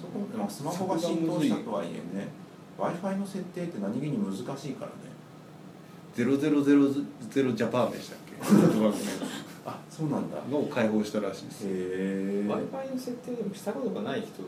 [0.00, 2.28] そこ、まあ、スマホが浸透したとはいえね
[2.76, 5.16] w i f i の設定って何気に難しいからね。
[6.16, 8.34] 0000ジャパンでしたっけ？
[9.64, 10.38] あそうなんだ。
[10.48, 11.64] つを開放したらしいです。
[11.66, 14.42] へえ w i f i の設定でもしたことがない人って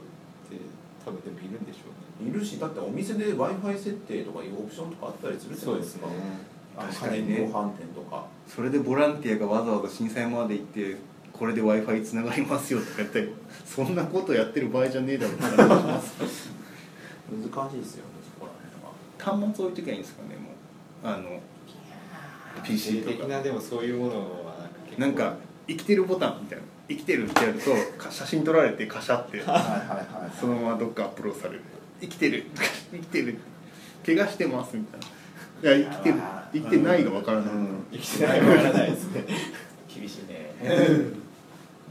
[1.04, 2.30] 多分でもいるんでしょうね。
[2.30, 6.06] いるしだってお店で w i f i 設定とかいうオプションとかあったりするじゃないですか
[6.78, 7.34] 確かにね。
[7.34, 8.26] 家電量販店とか。
[8.46, 10.96] それでボランティアがわざわざ震災まで行って
[11.32, 13.32] これで w i f i つながりますよとかやったり
[13.64, 16.50] そんなことやってる場合じゃねえだろうって感じがします。
[17.30, 19.48] 難しいですよねそこら辺は。
[19.48, 21.14] 端末置いときゃいいんですかねもう。
[21.14, 21.40] あの
[22.64, 23.16] PC とか。
[23.16, 24.12] 的なでもそういうもの
[24.46, 25.36] はなんか
[25.66, 26.64] 生きてるボタンみたいな。
[26.88, 27.70] 生きてるってやると
[28.02, 29.42] か写真撮られてカシャって
[30.40, 31.62] そのままどっかアップロードされる
[32.00, 32.46] 生きてる。
[32.90, 33.38] 生きてる。
[34.06, 35.06] 怪我してますみたいな。
[35.06, 35.10] い
[35.62, 36.16] や生きてる。
[36.52, 37.86] 生きてないがわからない、うん。
[37.92, 39.24] 生きてないわからないですね。
[39.92, 40.54] 厳しいね。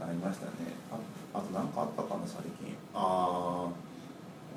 [0.00, 0.52] なりましたね。
[0.90, 0.98] あ
[1.38, 2.74] あと何かあったかな最近。
[2.94, 3.70] ああ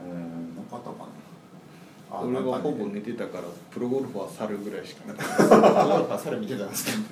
[0.04, 2.17] うん何かあったかな。
[2.17, 6.97] あ俺はほぼ寝てたからプロゴルファー猿ぐらいしかなかっゴルファー猿見てたんですけど。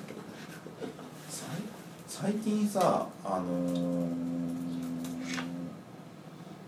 [2.08, 4.30] 最最近さあのー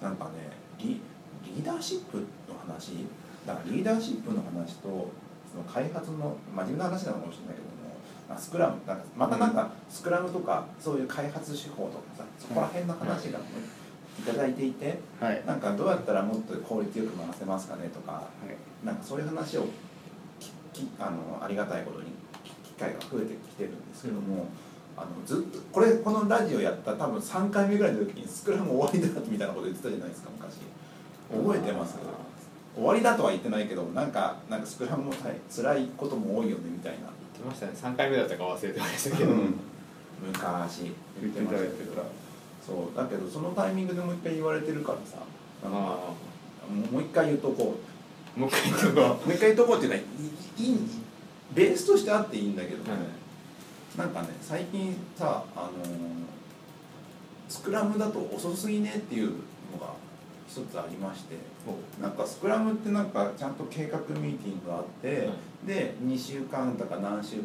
[0.02, 0.30] なんかね
[0.78, 1.00] リ
[1.44, 2.24] リーダーシップの
[2.66, 3.06] 話？
[3.46, 5.10] だからリーダーシップの話と
[5.52, 7.94] その開発の真面目な話なのかもしれないけども
[8.30, 13.44] あスクラムなんかまたなんかスクラムとかそういう開発手法とかさそこら辺の話が、ね
[14.18, 18.86] いただいていてたはい、なんかどうやったらもっと効率よく回せますかねとかはい。
[18.86, 19.64] なんかそういう話を
[20.38, 22.08] ききあのありがたいことに
[22.62, 24.48] 機会が増えてきてるんですけども、
[24.96, 30.60] あのずっとこれこのラジオやった多分3回目ぐらいの時にスクラム終わりだみたいなこと言ってたじゃないですか昔。
[31.32, 31.96] 覚えてます？
[32.74, 37.72] 終わりだとは言ってないけどなんかなんかスクラムも大辛いことも多いよねみたいな、言ってましたね。
[37.74, 39.54] 3回目だったか忘れてましたけど、うん。
[40.26, 40.92] 昔。
[41.20, 42.02] 言ってた言ってた
[42.66, 42.96] そう。
[42.96, 45.18] だけどそのタイミングでもう一回言われてるからさ。
[45.68, 47.76] もう一回言うとこ
[48.36, 48.38] う。
[48.38, 50.02] あもう一回言うとこ もう一回言っとこうっていうのは
[50.58, 50.78] いい
[51.54, 53.98] ベースとしてあっていいんだけど、はい。
[53.98, 56.32] なんかね最近さあのー
[57.52, 59.34] スクラムだと遅すぎねっていう
[60.52, 61.36] 一つありまして
[62.00, 65.30] なんかスクラムってなんかちゃんと計画ミーティングがあって、
[65.66, 67.42] で2週間とか何週 4,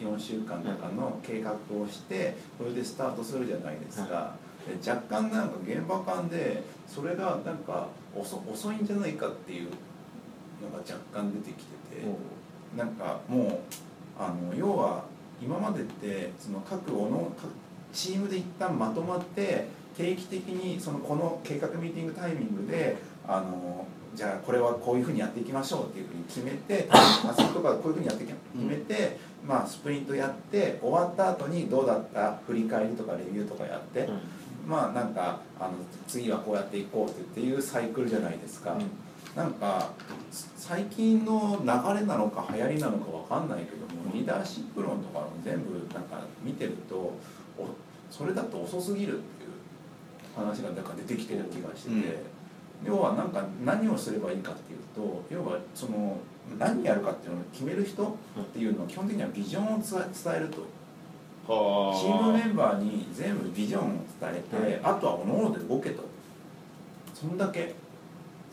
[0.00, 4.34] 4週間とかの計画をしてそれでスタートするじゃないですか、
[4.66, 9.70] で若干なんか現場間でそれがなんか遅遅いんじゃないかっていう
[10.62, 12.38] のが若干出てきてて。
[12.76, 13.58] なんかもう
[14.18, 15.04] あの要は
[15.42, 17.50] 今までってその各おの各
[17.92, 23.84] チームで一旦まとまって定期的にそのこの計画ミーティングタイミングであの
[24.14, 32.40] じゃあこれはこういうふうにやっていきましょうっていうふうに決めてタスクとかこういうふうにやって決めて、まあ、スプリントやって終わった後にどうだった？
[32.46, 34.08] 振り返りとかレビューとかやって、
[34.66, 35.72] まあなんかあの
[36.06, 38.76] 次はこうやっていこうっていうサイクルじゃないですか。
[39.36, 39.90] なんか
[40.56, 41.66] 最近の流
[42.00, 47.18] れなのか流行りなのかわかんないけどもリーダーシップ論とかも全部なんか見てるとお
[48.10, 49.22] それだと遅すぎるっ
[50.38, 52.22] 話がなんか出てきてる気がしてて、
[52.84, 56.18] 要はなんか何をすればいいかっていうと要はその
[56.58, 60.62] 何やるかっていうのを決める人っていうのは基本的にはビジョンを伝え伝えると。
[61.52, 61.98] はあ。
[61.98, 63.84] チームメンバーに全部ビジョンを
[64.20, 64.80] 伝えて、はい。
[64.82, 66.04] あとは各々で動けと。
[67.14, 67.74] そんだけ。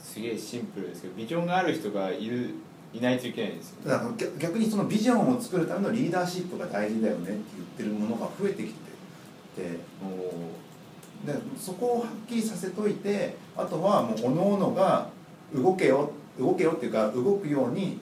[0.06, 2.54] すげえシンプルですけどビジョンがある人がいる
[2.93, 8.74] いないといけないんですよだから逆逆にそのビジョンを作るためのリーダーシップが大事だよねって言ってるものが増えてきて
[9.56, 9.80] て
[11.25, 15.09] でそこをはっきりさせといてあとはもう各々が
[15.53, 17.99] 動けよ動けよっていうか動くように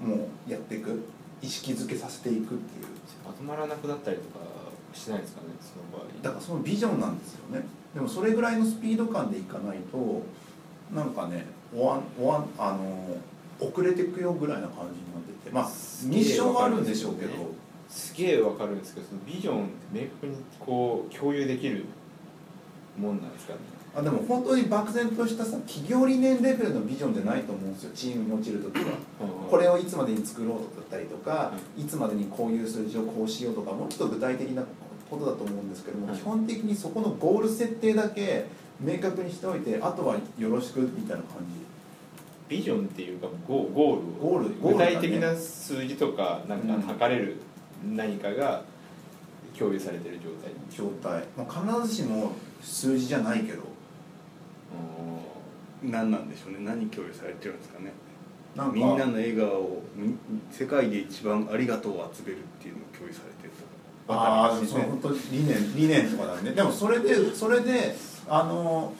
[0.00, 1.02] もうやっていく。
[1.42, 2.56] 意識づけさせていくっていう。
[3.26, 4.38] まとまらなくなったりとか
[4.94, 6.08] しないですかねその場合。
[6.22, 7.62] だからそのビジョンなんですよね。
[7.92, 10.22] でもそれぐらいのスピード感でいかないと
[10.94, 11.44] なんかね
[11.76, 13.18] おわんおわんあの
[13.60, 15.50] 遅れていくよぐらいな感じになってて。
[15.50, 15.70] まあ
[16.06, 17.32] ミッションはあるんでしょうけど。
[17.90, 21.84] すげえわかるんですけどそのビジョンって明確にこう共有できる
[22.98, 23.54] もんなんですか？
[23.54, 23.58] ね
[23.96, 27.90] あでも本当に漠然としたさ企業理念レベルのビジョンじゃないと思うんですよ。
[27.94, 28.86] チームに落ちる時は。
[29.48, 34.64] これをいつまでに作ろうだったりとか、いつまでにこういう数字をこうしようとかもうちょっと具体的な
[35.08, 36.16] ことだと思うんですけども、はい。
[36.16, 38.46] 基本的にそこのゴール設定だけ
[38.80, 42.56] 明確にしておいてあとはよろしくみたいな感じ。
[42.56, 46.82] ビジョンっていうかゴーゴールをゴール具体的な数字とかなんかうん。
[46.82, 47.36] 測れる
[47.94, 48.62] 何かが
[49.56, 50.52] 共有されてる状態。
[50.76, 52.32] 状態、まあ、必ずしも
[52.64, 53.62] 数字じゃないけど。
[55.82, 56.58] 何なんでしょうね。
[56.60, 57.92] 何共有されてるんですかね。
[58.56, 58.72] なんか。
[58.72, 60.14] みんなの笑顔をみ
[60.50, 63.52] 世界で一番ありがとうを集めるっていうのを共有されてる
[64.06, 64.18] とか。
[64.18, 64.66] ああね。
[64.66, 66.62] そう本当に理念理念とかだねで。
[66.62, 67.94] もそれでそれで
[68.28, 68.92] あの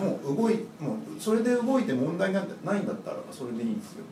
[0.00, 4.04] もう動いもうそれで動いて問題なんてないんだったらそれでいいんですよ。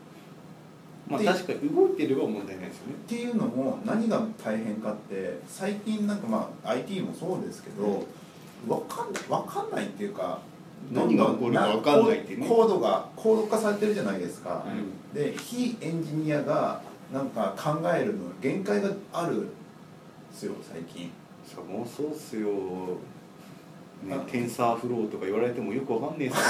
[1.17, 2.93] でまあ確かに動いてれば問題ないですよね。
[2.95, 8.05] っていうのも何が大変かって最近なんかまあ IT もそうですけど
[8.67, 10.39] 分かんない分かんないっていうか
[10.91, 12.47] 何が起こるか分かんないっていうね。
[12.47, 16.81] コードがコード化されてるじゃないですか、はいで非エンジニアが
[17.13, 19.47] なんか考えるの限界がある
[20.33, 21.11] すよ最近。
[21.45, 22.49] さもうそうっすよ、
[24.03, 26.41] ねあ、テンサーフローとか言われてもよくわかんねえっすよ。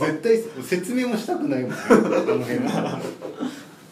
[0.00, 2.98] 絶対説明もしたくないもんねあの辺は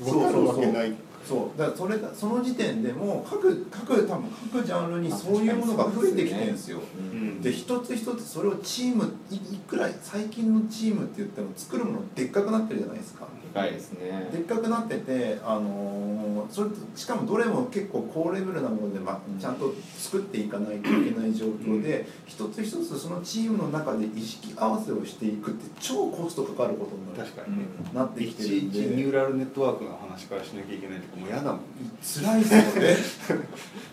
[0.03, 0.95] そう分かるわけない
[1.27, 6.81] そうだからそれがその時点でもう各各多分各ジャンルにそういうものが増えてきてるんですよ。
[6.97, 7.43] うん。
[7.43, 13.27] で一つ一つそれをチームいいくらい最近のチームって言っても作るものでっかくなってるじゃないですか。
[13.55, 14.29] でかいですね。
[14.31, 27.31] でっかくなってて、あのーそれとしかもどれも結構高レベルなもので、ま、ちゃんと作っていかないといけない状況で、一つ一つそのチームの中で意識合わせをしていくって超コストかかることになる。
[27.31, 31.61] 確かにね、なっていきてニュでーラルネットワークの話からしなきゃいけないとかもう嫌だもん。
[32.03, 32.47] 辛いで
[32.97, 33.45] すよね。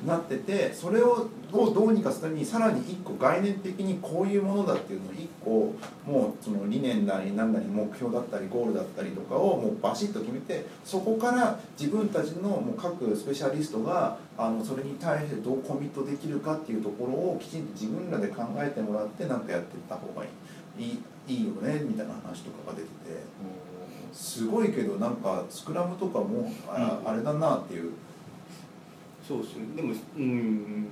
[0.05, 5.73] なっててそれをどうどうにかするためにさらに一個概念的にこういうものだっていうのを一個
[6.05, 20.27] もうその理念なり何なり目標だったりゴールだったりとかをもうバシッと決めてそこから自分たちのもう各スペシャリストがあのそれに対してどうコミットできるかっていうところをきちんと自分らで考えてもらってなんかやっていった方がい
[20.77, 21.03] いいい。
[21.25, 23.62] いいよねみたいな話とかが出てて。
[24.13, 27.91] すごいけどなんかスクラムとかもあ,、あれだなっていう。
[29.27, 29.75] そうですね。
[29.75, 30.87] でもうん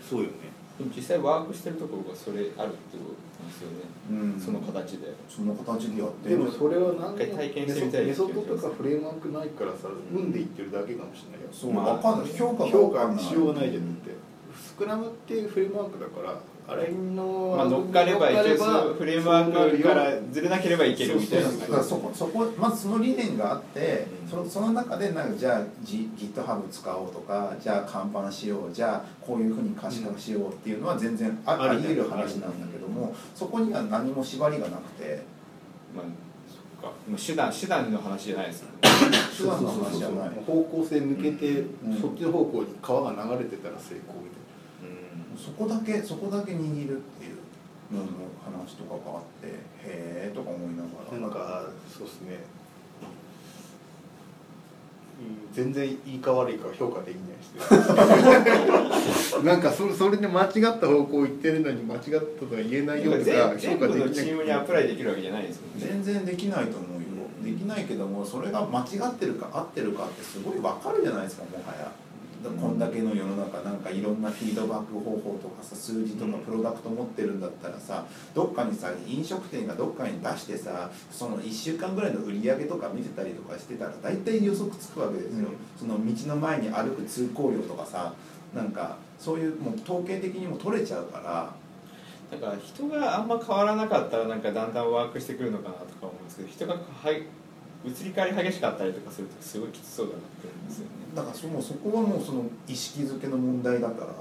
[0.00, 0.32] そうよね。
[0.78, 3.76] でも実際ワークしてるところがそれあるってことですよね、
[4.10, 4.40] うん。
[4.40, 5.12] その形で。
[5.28, 11.48] その形でやってでもそれは何一回体験してみたいメソッドとかフレームワークないからさ運で言ってるだけかもしれないよ。
[11.50, 12.32] そう、まあわかんない。
[12.36, 14.14] 評価が評価わかんないしようがないじゃんだって。
[14.54, 21.48] スクラムっていうフレームワークだからあれのまあ、乗っかれば一応そうフレームワークからずれなければいけるみたいな。
[21.48, 35.22] だからそこそこまずその理念があって、うんそのその中でなんかじゃあ、G、GitHub 使おうとかじゃあ看板しようじゃあこういうふうに可視化しようっていうのは全然あ,、ああり得る話なんだけどもそこには何も縛りがなくて。
[35.94, 36.04] まあ
[36.48, 36.96] そっか。
[37.08, 38.78] もう手段手段の話じゃないですよね。
[39.38, 40.30] 手段の話じゃない。
[40.44, 42.00] 方向性抜けて、うん。
[42.00, 44.35] そっちの方向に川が流れてたら成功み
[45.46, 47.36] そこだけそこだけ握るっていう
[47.94, 48.06] のの
[48.44, 51.18] 話とかがあってへえとか思いながら。
[51.18, 52.38] ななんかそうですね。
[55.20, 57.42] うん全然いいか悪いかは評価できないで
[59.14, 64.08] す なんかそそれで間違った方向行ってるのに間違ったとは言えないよとか全全部評価できない。
[64.08, 65.86] のチームにアプライできるわけじゃないですもんね。
[65.88, 67.06] 全然できないと思うよ。
[67.44, 71.84] できないけどもそれが間違ってるか合ってるかってすごい分かるじゃないですかもはや。
[71.84, 72.05] だ
[72.50, 78.04] こんだけの世の中なんかいろんなフィードバック方法とかさ数字とかプロダクト持ってるんだったらさ
[78.34, 88.12] どっかにさ飲食店がどっかに出してさその1週間ぐらいの売り上げとか見てたりとかしてたら大体予測つくわけですよ、その道の前に歩く通行量とかさ
[88.54, 91.52] なんかそういうもう統計的にも取れちゃうから。
[92.30, 97.22] だから人があんま変わらなかったらなんかだんだんワークしてくるのかなとか思うんですけど人がはい
[97.84, 104.12] 移り変わり激しかったりとかするとすごいきつそうだなって思うんですよねだからそもうそこはもうその意識づけの問題だから。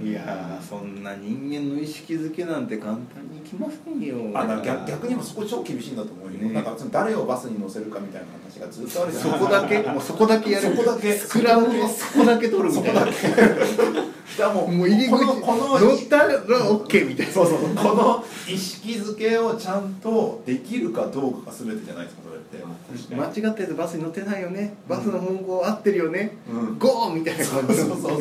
[0.00, 4.30] いやーそんな人間の意識づけなんて簡単にいきませんよ。
[4.32, 6.52] あだから逆逆にもそこ超厳しいんだと思うよ、ね。
[6.52, 10.76] なんか誰をバスに乗せるかみたいな話がずっとあるじゃないそこだけもうそこだけやる。
[10.76, 11.12] そこだけ。
[11.14, 13.00] スクラムのそこだけ取るみたいな。
[13.00, 14.04] そこだ
[14.36, 17.32] じゃあもうもう入り口このこの乗ったら OK みたいな。
[17.32, 24.74] そうそうこの意識づけをちゃんとできるかどうかが全てじゃないですかそれって、間違ったやつバスに乗ってないよね。
[24.86, 26.78] バスの文言合ってるよね、うん。
[26.78, 27.74] ゴーみたいな感じ。
[27.74, 28.18] そうそうそう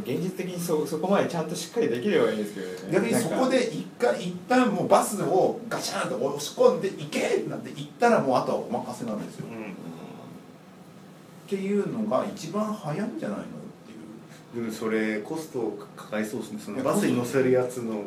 [0.00, 2.92] 現実的にそそこまでちゃんとしっかりできればいいんですけどね。
[2.92, 13.46] 逆にそこで一回一旦もうバスをガチャンと押し込んで行けってなって行ったらもうあとはお任せなんですよ、うんっていうのが一番早いんじゃないのっ
[13.86, 14.64] ていう。
[14.64, 16.60] でもそれコストを抱えそうですね。
[16.62, 18.02] そのバスに乗せるやつの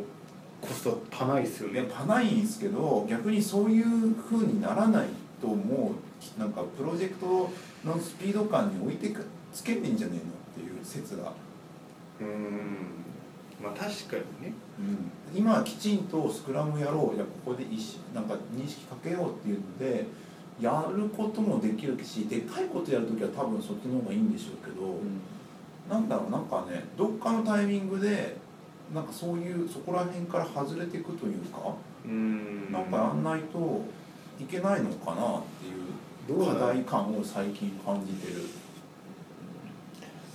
[0.62, 1.82] コストパないですよね。
[1.82, 5.08] ねパないんですけど逆にそういう風にならない
[5.42, 5.94] とも
[6.38, 7.50] うなんかプロジェクト
[7.84, 11.34] のスピード感に置いてくつけてんじゃねえのっていう説が、
[12.20, 13.02] うーん。
[13.62, 14.54] まあ確かにね。
[14.80, 17.16] うん、今きちんとスクラムやろう。
[17.16, 17.66] じゃあここで
[18.14, 20.06] なんか認識かけようっていうので
[20.62, 25.00] やることもできるしでかいことやるときは多分そっちの方がいいんでしょうけど、
[25.90, 28.38] なんだろうなんかねどっかのタイミングで
[28.94, 31.74] なんかそういうそこら辺から外れていくというか、
[32.06, 32.72] うーん。
[32.72, 33.84] なんかやんないと
[34.40, 38.42] いけないのかなっていうどうだ課題感を最近感じてる。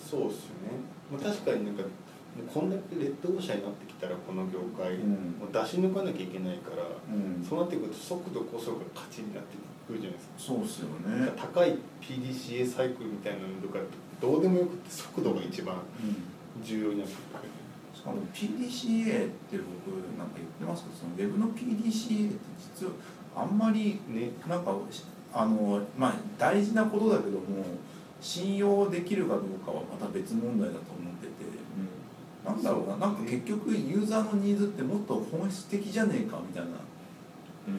[0.09, 0.79] そうっすよね、
[1.11, 5.37] まあ、確かになんかもうこんだけレッドオーシャンになってきたらこの業界、うん。
[5.41, 7.45] もう出し抜かなきゃいけないから、うん。
[7.45, 10.32] そうなってくると速度こそが勝ちになってくるじゃないですか。
[10.37, 11.32] そうっすよね。
[11.37, 13.78] 高い PDCA サイクルみたいなのとか
[14.20, 16.62] どうでもよくて速度が一番うん。
[16.64, 17.22] 重要になってくる。
[17.95, 22.39] しかも PDCA って僕なんか言ってますけどその Web の PDCA って
[22.74, 22.93] 実は
[23.37, 24.74] あんまりねなんか
[25.32, 27.64] あのまあ大事なことだけども
[28.20, 31.57] 信用できるかどうかはまた別問題だと思ってて。
[32.45, 36.68] なんだろうななんか結局ユーザーのニーズってもっと本質的じゃねえかみたいな。
[36.68, 36.76] うん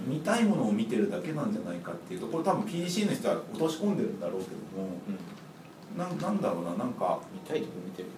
[0.08, 5.98] 見たいものを見てるだけなんじゃないかっていうところ多分 PDCA の人は落とし込んでるんだろうけどもうん。
[5.98, 8.10] なんなんだろうななんか見たいとこ見てる。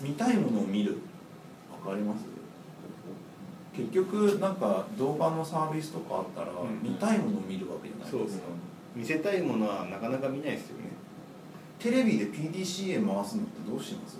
[0.00, 0.96] 見たいものを見る。
[1.84, 2.24] わかります？
[3.76, 8.44] 結局なんか動画のサービスとかあったらうん見たいものを見るわけじゃないですか、
[8.96, 10.90] 見せたいものはなかなか見ないですよね。
[11.78, 14.18] テレビで PDCA 回すのってどうします？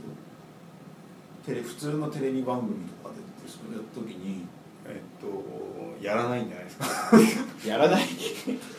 [1.44, 4.44] テレ普通のテレビ番組とかでそれやった時に
[4.86, 5.26] えっと
[6.01, 6.86] やらないんじゃないですか。
[7.66, 8.05] やらない。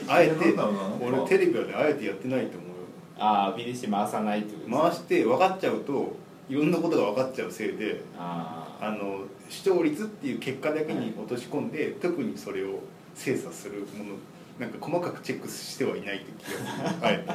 [0.08, 0.56] あえて
[1.02, 2.74] 俺テレビはねあえてやってないと思うよ。
[3.18, 6.16] ああ PDC 回さないってことです回して分かっちゃうと
[6.50, 12.80] いろんなことが分かっちゃうせいであああの視聴率っていう結果だけに落とし込んで、特にそれを
[13.16, 14.16] 精査するもの
[14.60, 16.98] なんか細かくチェックしてはいないって気がする。
[17.02, 17.32] あえて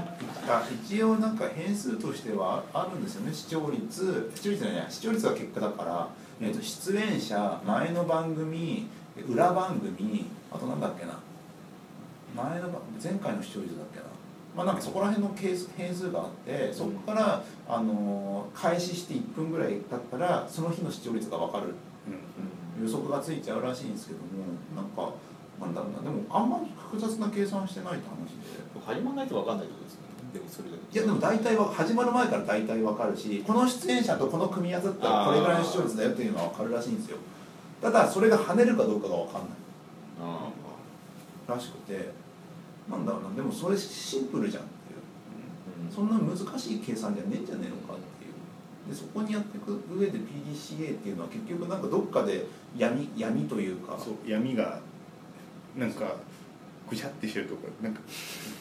[0.49, 4.31] あ一応なんか変数としてはあるんですよね視聴率。
[4.35, 6.09] 視聴率じゃない視聴率は結果だから、
[6.41, 8.87] えっと出演者前の番組
[9.23, 11.19] 裏番組あとなんだっけな。
[12.35, 14.07] 前の番前回の視聴率だっけな。
[14.57, 21.75] まあなんかそこら辺の係数変数があってそこから、あのー開始して1分ぐらい経ったらその日の視聴率が分かる。
[22.83, 24.27] 予測がついちゃうらしいんですけども
[24.75, 25.15] なんか
[25.61, 26.03] なんだろうな。
[26.03, 28.65] でもあんまり複雑な計算してないって話で。
[28.85, 30.09] 始まらないと分かんないってことですよね。
[30.35, 30.99] でもそれだけ。
[30.99, 37.19] いやでも大体は始まる前から大体わかるしこの出演者とこの組み合わせだったらこれぐらいの視聴率だよっていうのは分かるらしいんですよ
[37.85, 39.51] ただそれが跳ねるかどうかが分かんない。
[40.19, 40.51] あ
[41.47, 42.13] らしくて
[42.91, 43.35] なんだろうな。
[43.35, 45.01] でもそれシンプルじゃんっていう。
[45.83, 45.95] あうん。
[45.95, 48.91] そんな難しい計算じゃねえんじゃねえのかっていう。
[48.91, 53.99] でそこにやっていく上で PDCA っていうのは結局なんかどっかで闇闇というか。
[53.99, 54.81] そう闇が
[55.77, 56.17] なんか
[56.89, 58.01] ぐちゃってしてるとこなんか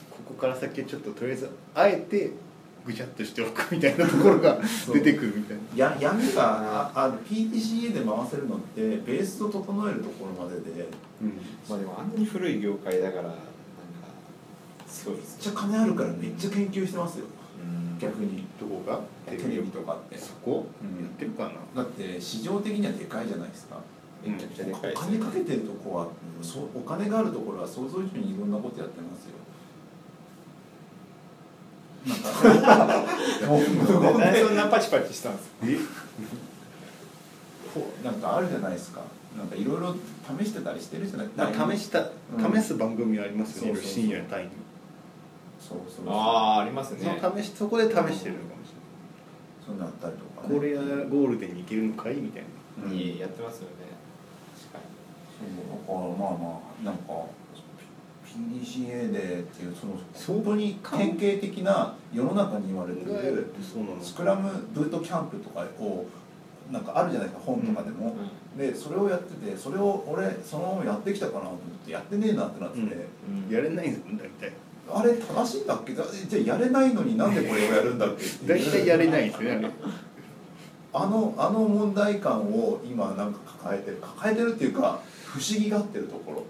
[0.10, 2.32] ここから先はちょっととりあえずあえて
[2.86, 4.60] ぐちゃっとしておくみたいなところが
[4.94, 5.64] 出てくるみたいな。
[5.78, 10.88] や闇がああの PDCA で回せるのってベースを整えるところまでで。
[11.22, 11.34] うん。
[11.70, 13.38] まあでもあんなに古い業界だからなんか
[14.88, 17.26] すごいめっちゃ金あるからめっちゃ研究してますよ。
[17.62, 18.00] うん。
[18.00, 18.44] 逆に。
[18.60, 19.00] どこが？
[19.26, 20.18] テレビとかって。
[20.18, 21.04] そこ、うん。
[21.04, 21.84] やってるかな？
[21.84, 23.80] だって市場的にはでかいじゃないですか。
[24.26, 26.08] めちゃくちゃでかいお金かけてるとこは、
[26.42, 29.40] そうお金があるところは想像以上にいろんなことやってますよなんかもう無言なんで
[31.92, 32.50] でそ
[34.50, 35.50] んなパチパチしたんです
[38.04, 39.02] なんかあるじゃないですか。
[39.38, 39.96] なんかいろいろ
[40.40, 41.28] 試してたりしてるじゃない？
[41.36, 42.04] まあ試した、う
[42.50, 42.54] ん。
[42.54, 44.50] 試す番組ありますよね、深夜単位に。
[45.60, 47.00] そうそうああありますね。
[47.04, 48.70] その試しそこで試してるのかもし
[49.66, 52.16] そんなあったりとか、れない、これやゴールデンに行けるのかい？
[52.16, 52.44] みたい
[52.80, 52.86] な。
[52.86, 52.94] うん。
[52.94, 53.76] いいやってますよね。
[54.72, 54.80] 確か
[55.40, 57.26] そうだからまあまあなんか
[58.34, 59.94] PDCA でっていうその
[60.42, 63.54] 本当に典型的な世の中に言われてる
[64.02, 66.06] スクラムブートキャンプとかを
[66.72, 68.16] なんかあるじゃないですか本とかでも、
[68.56, 73.46] にでそれをやっててそれを俺そのままやってきたかなと思ってやってねえなってなってて、うん。
[73.46, 73.54] うん。
[73.54, 74.52] やれないんですもん大体。
[74.90, 75.94] あれ正しいんだっけ？
[75.94, 78.24] じゃじゃあやれないのになんでこれをやるんだっけ？
[78.48, 79.70] 大体やれないですねあれ。
[80.96, 86.44] あのあの問題感を今なんか抱えてる抱えてるっていうか不思議がってるところ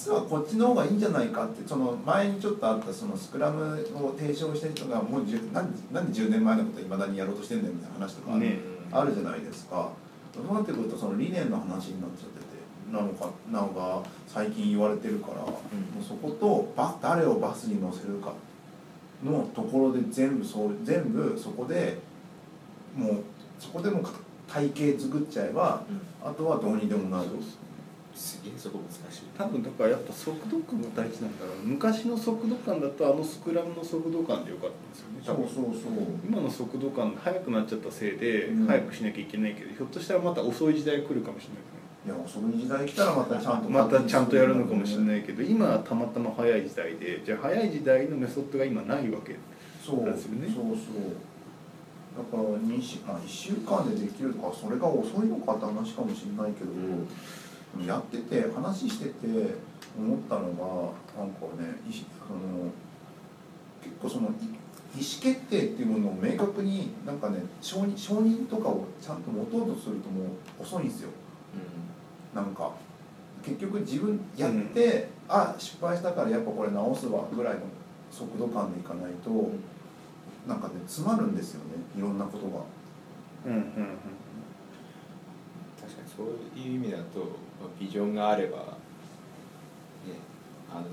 [0.00, 8.60] 実はこっちの方がいいんじゃないかってその前にちょっとあったそのスクラムを提唱してる人がもう10なんなんで10年前のこといまだにやろうとしてんだよみたいな話とかね。
[8.90, 9.90] あるじゃないですか。
[10.34, 12.46] そうなってくるとその理念の話になっちゃってて
[12.90, 15.60] なのかなんか最近言われてるから、も
[16.00, 18.32] うそことバ誰をバスに乗せるか
[19.22, 21.98] のところで全部そう全部そこで
[22.96, 23.14] もう
[23.58, 24.04] そこでもう
[24.48, 25.84] 体系作っちゃえば
[26.24, 27.28] あとはどうにでもなる。
[28.20, 29.22] すげえそこ難しい。
[29.32, 31.66] 多分だからやっぱ速度感が大事なんだろう。
[31.66, 35.48] 昔の速度感だとあのスクラムの速度感でよかったんですよね多分。
[35.48, 36.04] そうそうそう。
[36.22, 38.66] 今の速度感速くなっちゃったせいでうん。
[38.66, 41.70] 速くしなきゃいけないけど、ひょっとしたらまた遅い時代来るかもしれない。
[42.04, 49.38] いや遅い時代来たらまたちゃんとまたちゃんとやるのかもしれないけど今はたまたま早い時代でじゃあ早い時代のメソッドが今ないわけで
[49.84, 50.12] すよね。
[50.12, 51.16] そうそう
[52.10, 56.70] だから2週間1週間でできるとかそれが遅いのかって話かもしれないけど、
[57.86, 59.10] やってて話してて
[59.98, 60.40] 思ったの
[61.14, 62.70] がなんかねいしその
[63.82, 64.60] 結構そのい
[64.92, 70.24] 意思決定っていうものを明確になんかね承認承認とかをちゃんと持とうとするとも
[70.58, 71.10] う遅いんですよ。
[72.34, 72.72] なんか
[73.42, 77.60] 結局自分やって、あ失敗したからやっぱこれ直すわぐらいの
[78.10, 79.50] 速度感でいかないと、
[80.46, 82.62] なんかね詰まるんですよねいろんなことが。
[83.46, 83.62] うんうん
[85.80, 86.26] 確かにそう
[86.58, 88.64] いう意味だとまあビジョンがあれば、ね、
[90.70, 90.86] あの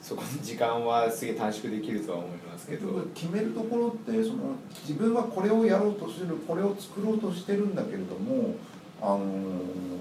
[0.00, 3.02] そこの時間はすげえ短縮できるとは思いますけど。
[3.14, 4.56] 決めるところってその
[4.86, 8.54] 自分はこれをやろうとするこれを作ろうとしてるんだけれども、
[9.00, 9.98] あのー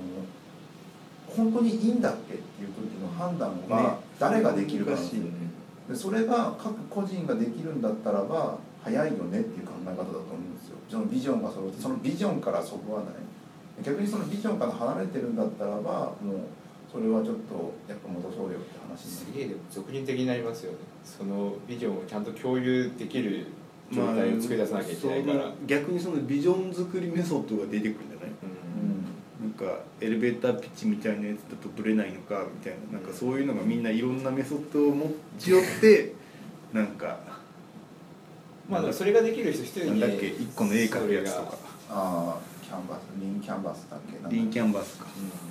[1.38, 3.68] 本当にいいんだっけっていう時の判断ね。
[3.70, 4.98] が誰ができるかね。
[5.88, 10.78] でそれが各個人ができるんだったらば早いよねっていう考え方だと思うんですよ。
[10.90, 13.14] そのビジョンが揃ってそのビジョンからそぐわない
[13.84, 16.40] 逆にそのビジョンから離れてるんだったらばもう
[16.92, 20.78] それはちょっとやっぱ戻そうよって話すにげえでも俗人的になりますよね。
[21.04, 23.46] そのビジョンをちゃんと共有できる
[23.92, 28.30] 状態を作り出さなきゃいけないから、その逆にそのビジョン作りメソッドが出てくるんじゃない？
[29.40, 36.14] なんかエレベーターピッチみたいなやつだとブレないのかみたいななんかそういうのがみんないろんなメソッドを持ち寄って
[36.74, 37.20] なんか
[38.68, 40.28] まあそれができる人一人になんだっけ？
[40.28, 41.58] 一個の絵描くやつとか。
[41.90, 44.00] ああキャンバスリンキャンバスだっ
[44.30, 44.36] け？
[44.36, 45.06] リンキャンバスか、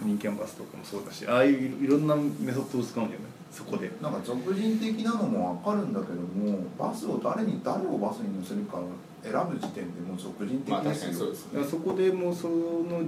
[0.04, 3.90] リンキャンバスとかもそうだしああいういろんなメソッドを使うんじゃないそこで。
[4.02, 8.78] なんか俗人的なのも分かるんだけどもバスを誰に誰をバスに乗せるか
[9.22, 11.64] 選ぶ時点でもう俗人的ですよ、にそうですね。
[11.64, 13.00] そこでもうその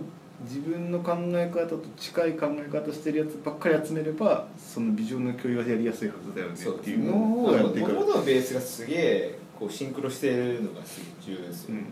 [0.42, 7.92] 自分の考え方と近い考え方してるやつばっかり集めればそのビジョンの共有はやりやすいはずだよねっていうのをやっていく。
[7.92, 10.80] もともとのベースがすげえこうシンクロしてるのが
[11.20, 11.86] 重要ですよ、うん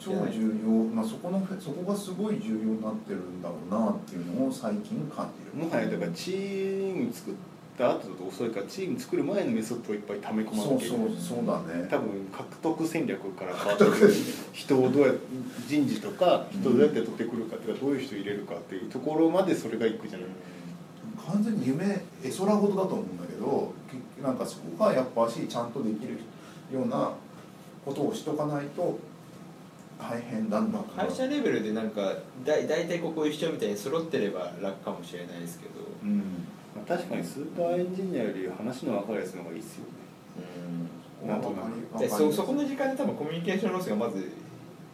[0.00, 5.64] 超重要、まあ、そこのそこがすごい重要になってるんだろうなっていうのを最近感じる。
[5.66, 7.34] もはやだからチーム作っ
[7.76, 11.08] た後だと遅いからチーム作る前のメソッドをいっぱい溜め込まそうなきゃいけない。
[11.08, 11.88] そうそうだね。
[11.90, 13.84] 多分獲得戦略から変わって
[14.52, 15.20] 人をどうやって
[15.68, 20.28] 人事とか人をどうやって取ってくるかっていうかどういう人入れるかっていうところまでそれがいくじゃない、
[21.30, 23.74] 完全に夢絵空事だと思うんだけど
[24.16, 26.18] けなんかそこがやっぱしちゃんとできる
[26.72, 27.12] ような
[27.84, 28.98] ことをしとかないと
[30.00, 35.74] 大変なんだ会社レベルでなんかだい大体ここ一緒みたいに揃ってれば楽かもしれないですけど。
[36.02, 36.18] うん。
[36.74, 40.00] まあ、確かにスーパーエンジニアより話の分かるやつの方がいいっすよね。
[41.26, 41.98] なんとなく。
[41.98, 44.32] でそそこの時間で多分コミュニケーションロスがまず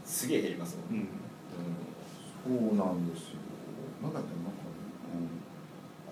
[0.04, 1.08] すげえ減りますもん、うん。
[2.70, 3.36] そうなんですよ。
[4.02, 4.66] なんだっけなんか、
[5.14, 5.30] うん、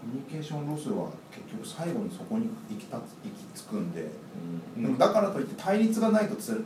[0.00, 4.06] コミュニケーションロスは結局最後にそこに行きたつ行き着くんで、
[4.76, 4.98] うん。
[4.98, 6.64] だからといって対立がないとつ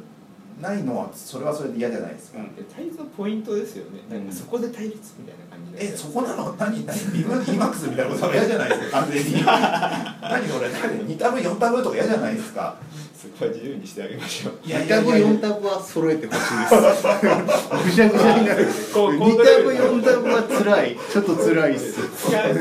[0.61, 2.55] ないのはそれはそれで嫌じゃないですか、うん。
[2.57, 4.01] で対立のポイントですよね。
[4.11, 6.55] なんかそこで対立みたいな感じでえそこなの？
[6.59, 6.85] 何？
[6.85, 7.13] 何？
[7.13, 9.01] ビブ EMAX みたいなことは嫌じゃないですか。
[9.01, 9.33] 完全に。
[9.43, 10.69] 何これ？
[10.71, 12.77] 何？2タブ4タブとか嫌じゃないですか。
[13.19, 14.55] そこは自由にしてあげましょう。
[14.65, 16.75] いや2タブ4タブは揃えてほしいです。
[17.85, 22.55] ぐちゃぐちゃになるこう2タブ4タブは辛いちょっと辛いっす使う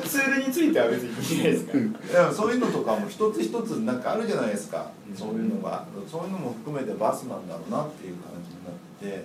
[0.00, 0.33] ツー
[0.74, 1.86] ては別にいいないですかうん。
[1.88, 5.16] いやそういうのとかも一つ一つなんかあるじゃないですか、うん。
[5.16, 5.86] そういうのが。
[6.10, 9.24] そういうのも含めてバスなんだろうなっていう感じになって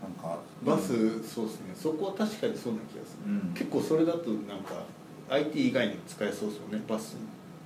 [0.00, 1.74] なんかバスそうですね。
[1.76, 3.52] そこは確かにそうな気がする、うん。
[3.52, 4.86] 結構それだとなんか
[5.28, 6.82] IT 以外にも使えそうですよね。
[6.88, 7.16] バス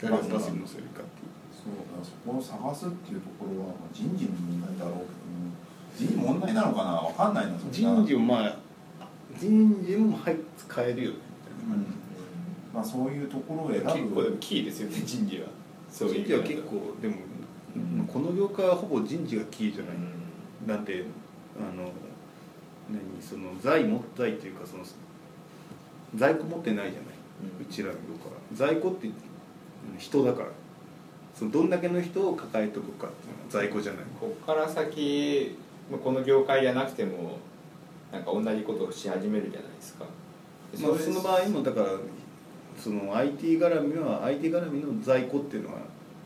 [0.00, 1.28] 誰をバスに乗せるかっていう。
[1.58, 5.50] そうだそこを探すっていうところはまあ人事の問題だろうけども
[5.98, 6.90] 人事問題なのかな？
[6.92, 8.56] わかんないなそれな人事をまあ
[9.36, 11.16] 人事もはい使えるよね
[11.58, 11.97] みたいなうん
[12.78, 15.48] まあそういうところを選ぶ結構でもキーですよね人事は。
[15.90, 17.16] そういう人事は結構でも、
[18.06, 19.96] この業界はほぼ人事がキーじゃない、
[20.66, 21.04] だって
[21.58, 21.90] あの
[22.88, 24.84] 何その財持ったいというかその
[26.14, 27.02] 在庫持ってないじゃない、
[27.58, 27.66] うん。
[27.66, 28.72] うちらの業界は。
[28.72, 29.08] 在庫って
[29.98, 30.48] 人だから。
[31.34, 34.04] そのどんだけの人を抱えとくかっていうのは在庫じゃない。
[34.20, 35.56] ここから先
[35.90, 37.38] まあこの業界じゃなくても
[38.12, 40.04] なんか同じことをし始めるじゃないですか。
[40.72, 41.86] でまあ、れその場合もだから
[42.78, 45.80] その IT 絡みは IT 絡みの在庫っていうのは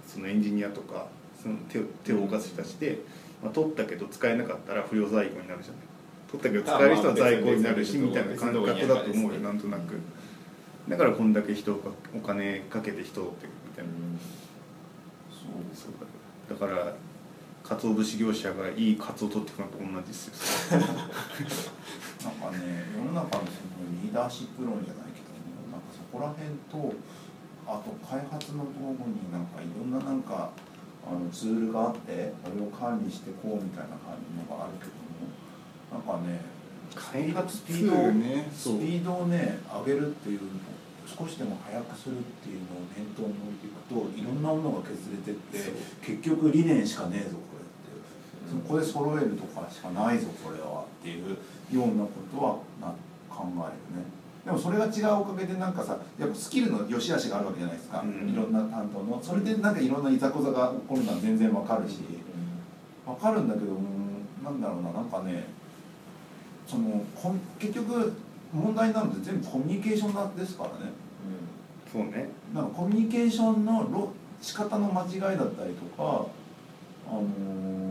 [0.07, 1.07] そのエンジニアとか
[1.43, 2.99] その手を手を動かす人たちで、
[3.43, 5.83] まあ、取ったけど使えなかったら不良在庫になるじゃない。
[6.31, 9.99] 取ったけど使える人は在庫になるしまあみたいな感覚だと思うよなんとなく。
[10.89, 13.91] だからこんだけ人がお金かけて人をってみたいな
[15.75, 16.95] そうだだから
[17.63, 20.81] 鰹節業者がいいカツオ取ってくのと同じですよ。
[20.83, 23.43] なんかね世の中のその
[24.03, 25.02] リーダーシップ論じゃない
[26.13, 26.93] こら辺と
[27.67, 30.51] あと開発の道具になんかいろんななんか
[31.07, 35.33] あのツールがあってそれを管理してこうみたいな感じのがあるけども
[35.91, 36.41] なんかね
[36.95, 40.51] 開発スピードを、ねスピードをね上げるっていうのを
[41.07, 45.73] 少しでも速くするっていうのを念頭に置いていくといろんなものが削れてって
[46.05, 51.31] 結局理念しかねえぞこれってそこで揃えるとかしかないぞこれはっていう
[51.73, 52.95] ようなことはな
[53.29, 58.29] 考えるねでもそれが違うおかげでなんかさやっぱスキルの良し悪しがあるわけじゃないですか、うん。
[58.29, 59.23] いろんな担当の。
[59.23, 62.01] それでなんかいろんないざこざが起こるのは全然わかるし。
[63.07, 65.45] わかるんだけどうんなんだろうななんかね
[66.67, 67.05] その
[67.59, 68.13] 結局
[68.53, 70.93] 問題なので全部コミュニケーションなんですからね。
[71.93, 72.31] そうね。
[72.55, 76.27] なんかコミュニケーションのろ仕方の間違いだったりとか
[77.09, 77.83] あのー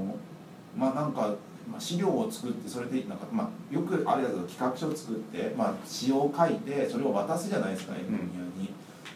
[0.78, 1.36] まあなんか、
[1.72, 8.70] まあ、資料を作ってそれでなんか、まあ、よくあれだけど企画書を作って、まあ、仕様を書いてそれを渡すじゃないですかエンジニアに、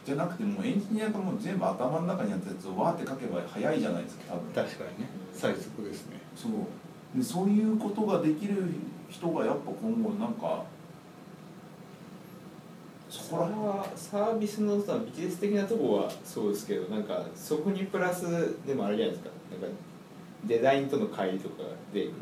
[0.06, 4.54] じゃなくてもうエンジニアがもう全部頭の中にあったやつをわーって書けば早いじゃないですか多分。
[4.54, 5.10] 確かにね。
[5.34, 6.20] 最速ですね。
[6.36, 6.52] そう。
[7.18, 8.56] でそういうことができる
[9.10, 10.64] 人がやっぱ今後なんか
[13.10, 19.30] そそこら辺れはサービスのさビジネス的なところはそうですけどなんかそこにプラスでもあれじゃないですか。
[19.52, 19.78] なんか
[20.46, 22.14] デザインとの乖離とか出てくる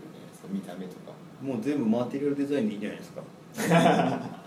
[0.44, 1.14] か見た目とか。
[1.42, 3.22] もう全部マテリアルデザインでいいんじゃないですか。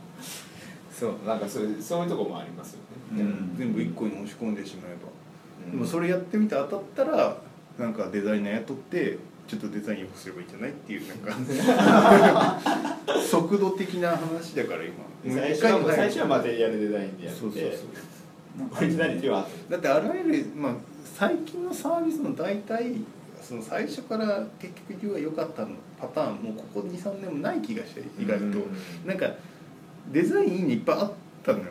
[0.92, 2.78] そうなんかそういうそういうところもありますよ
[3.12, 3.54] ね、うん。
[3.58, 5.10] 全部一個に押し込んでしまえば、
[5.66, 5.70] うん。
[5.72, 7.36] でもそれやってみて当たったら
[7.78, 12.60] なんかデザイナー雇ってちょっとデザインよくすればいいんじゃないっていうなんか。
[13.28, 14.94] 速度的な話だから今。
[15.34, 17.70] 最初は最初はマテリアルデザインでやってそうそうそう。
[18.78, 20.72] オリジナリティはだってあらゆる、まあ、
[21.04, 22.94] 最近のサービスの大体
[23.46, 25.68] その最初から結局言うは良かったの
[26.00, 28.64] パターンもうここ23年もない気がして意外と、うん。
[29.06, 29.30] なんか
[30.12, 31.12] デザインいいっぱいあっ
[31.44, 31.64] たのよ。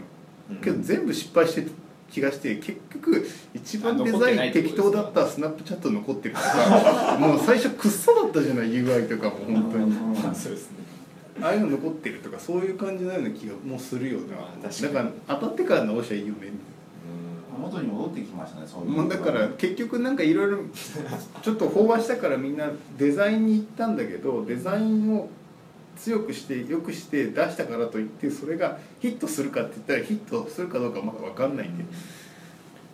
[0.62, 1.72] けど全部失敗してる
[2.10, 9.92] 気がして結局一番デザイン適当だったスナップチャット残ってるとか もう最初くっそだったじゃない UI とかも本当に。
[9.92, 10.78] まあそうですね。
[11.42, 14.38] ああいうの残ってるとかそういう感じのような気がもうするよな。
[14.38, 14.94] まあ確かに。
[14.94, 16.52] だから当たってから直しゃいいよね
[17.58, 19.10] 元に戻ってきましたねそういう。
[19.10, 20.60] だから結局なんかいろいろ
[21.42, 25.30] ちょっと飽和したからみんなデザインに行ったんだけどデザインを
[25.98, 31.86] 強くして良くして出したからといってそれがヒットするかって言ったらヒットするかどうかまだ分かんないんで。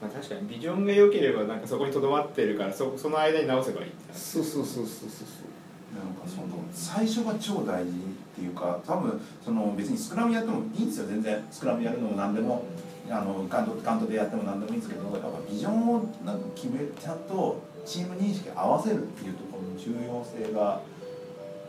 [0.01, 5.51] まあ、確かにビジョンが良ければなんかそこにとどまってるからそその間に直せばいいって話そうそうそうそうそう。
[5.93, 7.93] なんかその最初が超大事っ
[8.35, 11.45] ていうか多分その別にスクラムやってもいいんですよ全然。
[11.51, 12.63] スクラムやるのも何でも
[13.09, 20.81] あのガントガントでやっても何でもいいんですけどやっぱビジョンをなんか決めちゃんとチーム認識合わせるっていうところの重要性が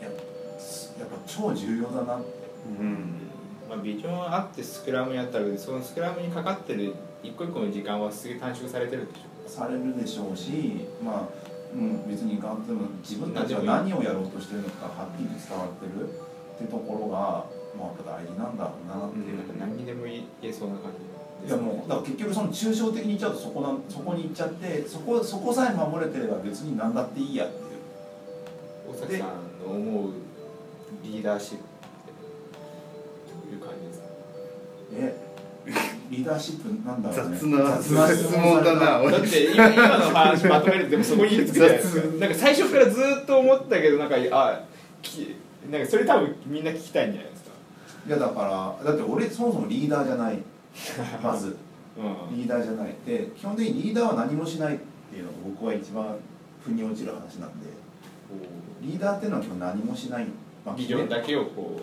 [0.01, 2.25] やっぱ超重要だなって。
[2.79, 3.29] うん。
[3.69, 9.49] まあ、ビジョンあってスクラムやったらそのスクラムにかかってる一個一個の時間はすげえ短縮されてるでしょ。
[9.49, 11.29] されるでしょうしまあ、
[11.73, 19.37] うん、別にガントでも自分たちは何をやろうとしてるのかはっきり伝わってるってところが、まあ、やっぱ大事なんだろうなっていう。
[19.37, 19.47] なん。
[19.47, 21.12] か何にでも言えそうな感じ
[21.45, 27.61] いやもうだから結局その抽象的に言っちゃうとそこなんそこに行っちゃってそこそこさえ守れてれば別に何だっていいやっていう。
[28.89, 29.27] 大崎さん
[29.67, 30.11] の思う
[31.03, 32.11] リーダーシップって
[33.27, 34.05] どういう感じですか？
[34.93, 35.15] え
[36.11, 37.37] リーダーシップなんだろうね。
[37.37, 39.11] 雑な質問だな。
[39.11, 42.07] だって今今の話まとめるとでもそこに行き着くじゃないですか。
[42.19, 42.27] な。
[42.27, 44.61] んか最初からずっと思ったけどなんかあ
[45.01, 45.35] き
[45.71, 47.51] なんかそれ多分みんな聞きたいんじゃないですか？
[48.07, 50.37] たいやだからだって俺そもそもリーダーじゃない
[51.23, 51.57] まず。
[51.97, 52.37] うん。
[52.37, 52.95] リーダーじゃない。
[53.05, 54.79] で基本的にリーダーは何もしないっ
[55.11, 56.15] ていうのが僕は一番
[56.63, 57.67] 腑に落ちる話なんで。
[58.81, 60.25] リーダーっていうのは基本何もしない、
[60.65, 61.79] まあビジョンだけをこ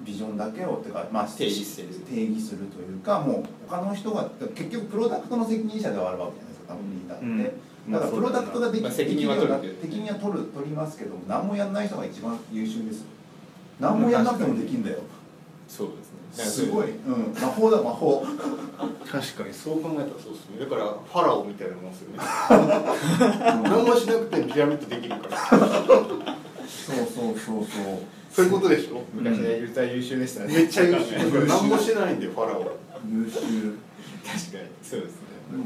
[0.00, 1.88] ビジョンだけをっていうか、まあ、定義してる。
[1.88, 7.92] 定義するというかもう他の人が結局プロダクトの責任者ではあるわけじゃないですか多分リーダーって、うん。
[7.92, 13.06] だからプロダクトができ,、まあ責任は取る責任は取る取りますけど何もやんない人が一番優秀ですよ
[13.80, 14.98] 何もやんなくてもできんだよ。
[15.68, 16.01] そうで
[16.32, 18.24] すごい、うん、魔法だ魔法。
[19.10, 20.58] 確かにそう考えたらそうですね。
[20.60, 22.18] だからファラオみたいなもんですよね。
[23.62, 25.38] 何もしなくてピラミッドできるから。
[25.48, 27.66] そうそうそうそう。
[28.32, 29.02] そういうことでしょ？
[29.12, 30.54] 昔のエジプトは優秀でしたね。
[30.54, 31.18] めっちゃ優秀。
[31.18, 32.60] 確か何もしてないんだよファラオ。
[33.10, 33.38] 優秀。
[33.40, 33.76] に
[34.82, 35.22] そうですね。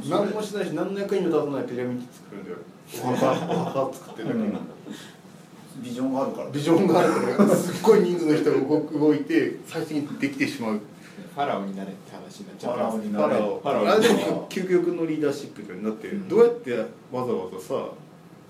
[0.09, 2.57] 何もしないし何の役にも立たないピラミッド作るんだよ。
[3.05, 4.61] お墓お墓作ってるだけの
[5.83, 6.51] ビジョンがあるから。
[6.51, 7.57] ビジョンがあるから。
[7.57, 10.81] すっごい人数の人が動く動いて最終的にできてしまう。
[11.35, 13.35] ファラオになれって話になっちゃファラオになれ。
[13.35, 13.61] ファラオ。
[13.61, 13.89] ファラオ。
[13.89, 15.83] あれでも究極のリーダーシップじゃん。
[15.83, 16.29] だってうん。
[16.29, 16.87] どうやってわ
[17.25, 17.89] ざわざさ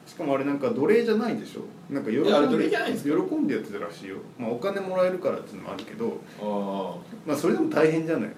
[0.07, 1.63] しかもあれなんか奴隷じゃないでしょ。
[1.93, 3.05] なんか喜んです。
[3.05, 6.19] 喜んでやってたらしいよ、まあ、お金もらえるからっていうのもあるけど。
[6.41, 6.97] あ
[7.27, 8.31] まあそれでも大変じゃない？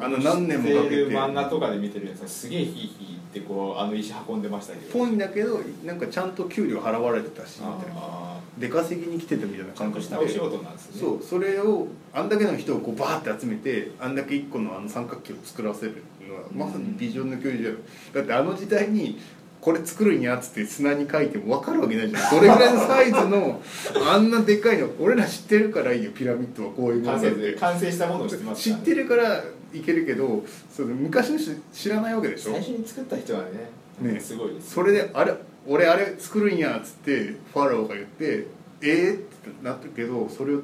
[0.00, 1.06] ああの何年もかけて。
[1.06, 4.92] 漫画とかで見てるやつはすげえヒーヒーってこうあの石運んでましたけど。
[4.92, 8.00] ぽいんだけどなんかちゃんと給料払われてたしみたいな。
[8.00, 11.00] あ出稼ぎに来てたみたいな感覚としたお仕事なんですね。
[11.00, 17.76] そうそれをあんだけの人をこうバーって集めてあんだけ一個のあの三角形を作らせるのはまさにビジョンの共有じゃん
[18.14, 19.18] だってあの時代に
[19.60, 22.30] これ作るんやっつって砂に書いても分かるわけないじゃん。
[22.30, 23.60] どれぐらいのサイズの
[24.12, 29.42] あんなでかいの俺ら知ってるからいいよピラミッドはこういうもの完成だって完成したものを知ってます知ってるから
[29.72, 32.52] いけるけどその昔の人知らないわけでしょ。
[32.52, 34.20] 最初に作った人はねね。
[34.20, 34.72] すごいです。
[34.74, 35.34] それであれ
[35.66, 38.46] 俺あれ作るんやっつってファラオが言って
[38.82, 39.26] えー、って
[39.62, 40.60] なったけどそれを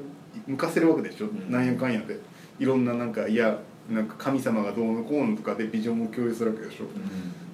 [0.46, 1.50] 向かせるわけでしょ、ん。
[1.50, 2.18] なんやかんやで。
[2.58, 3.58] いろんななんかいや
[3.90, 6.90] なんか神様がどうのこうのとかでビジョンを共有するわけでしょ、うん。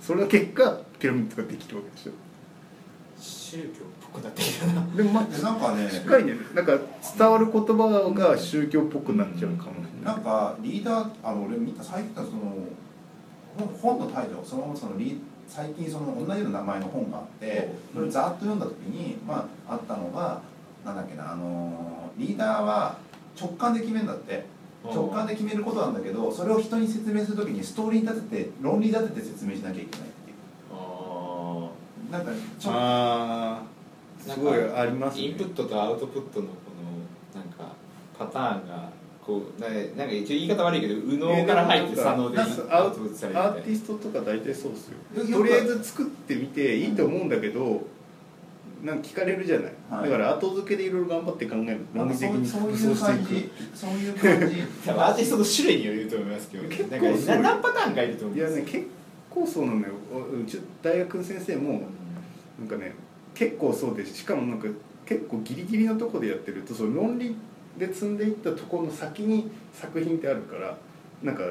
[0.01, 2.13] それの結果ピラミッドができるわけでしょ。
[3.19, 3.71] 宗教っ
[4.13, 4.87] ぽくなってきたな。
[4.97, 6.35] でもまでなんかねあしっかりね。
[6.55, 6.79] なんか
[7.17, 10.25] 伝わる言葉が宗教っぽくなっちゃうかもしれなないん。
[10.25, 12.29] かリーダーあの俺見た最近その
[13.57, 20.41] 本本のタイトルそのそのリ最近その同じような名前の本があってそれをざっと読んだ時にまああったのが
[20.85, 22.99] なんだっけなあのリーダーは
[23.39, 24.57] 直感で決めるんだって。
[24.85, 30.37] 直感で決めることなんだけどそれを人に説明する時にストーリー立てて論理立てて説明しなきゃいけないっていう。
[30.73, 31.69] あ
[32.13, 33.63] なんかちょああ
[34.21, 35.25] すごいありますね。
[35.25, 36.53] インプットとアウトプットのこ
[37.35, 37.75] のなんか
[38.17, 38.91] パターンが
[39.27, 45.25] こうななんか一応言い方悪いけど右脳から入って左脳でアなんかウトプットされるアーティストとか大体そうですよ。
[45.25, 47.83] よとりあえず作ってみていいと思うんだけど
[48.85, 50.11] なんか聞かれるじゃない、はい。
[50.11, 51.81] だから後付けでいろいろ頑張って考える。
[51.93, 54.63] 論理的にそういう感じそういう感じ。
[54.87, 58.57] 多分アーティストの種類によると思いますけど結構なん何パターンかいると思うんですよ。
[58.57, 58.87] いやね結
[59.29, 59.87] 構そうなのよ。
[60.41, 61.83] うち大学の先生も
[62.61, 62.95] なんかね
[63.35, 64.69] 結構そうですしかもなんか
[65.05, 67.35] 結構ギリギリのとこでやってるとその論理
[67.79, 70.77] で積んでいったところの先に作品ってあるから
[71.23, 71.43] なんか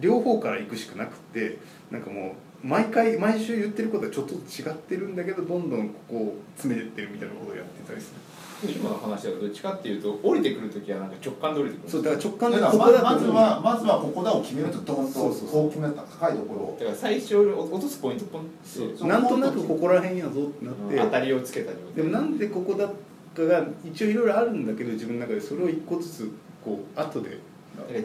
[0.00, 1.58] 両方から行くしかなくって
[1.90, 4.38] なんかもう毎回毎週言ってることはちょっと違
[4.70, 8.20] ってるんだけどどんどんここを詰めてってるみたいなことをやってたりする。
[8.64, 15.48] 今の話だとどっちかっていうと降りてくる時はなんか直感で降りてくるそうだから直感でままずはまずはここだを決めるとドンとそうそうそう。
[15.48, 16.76] こう決めた高いところを。
[16.80, 22.90] だから最初落とすポイントポンなんとなくここら辺やぞってなって、当たりをつけたでもなんでここだ
[23.36, 26.30] かが一応いろいろあるんだけど自分の中でそれを一個ずつ
[26.64, 27.38] こう後で。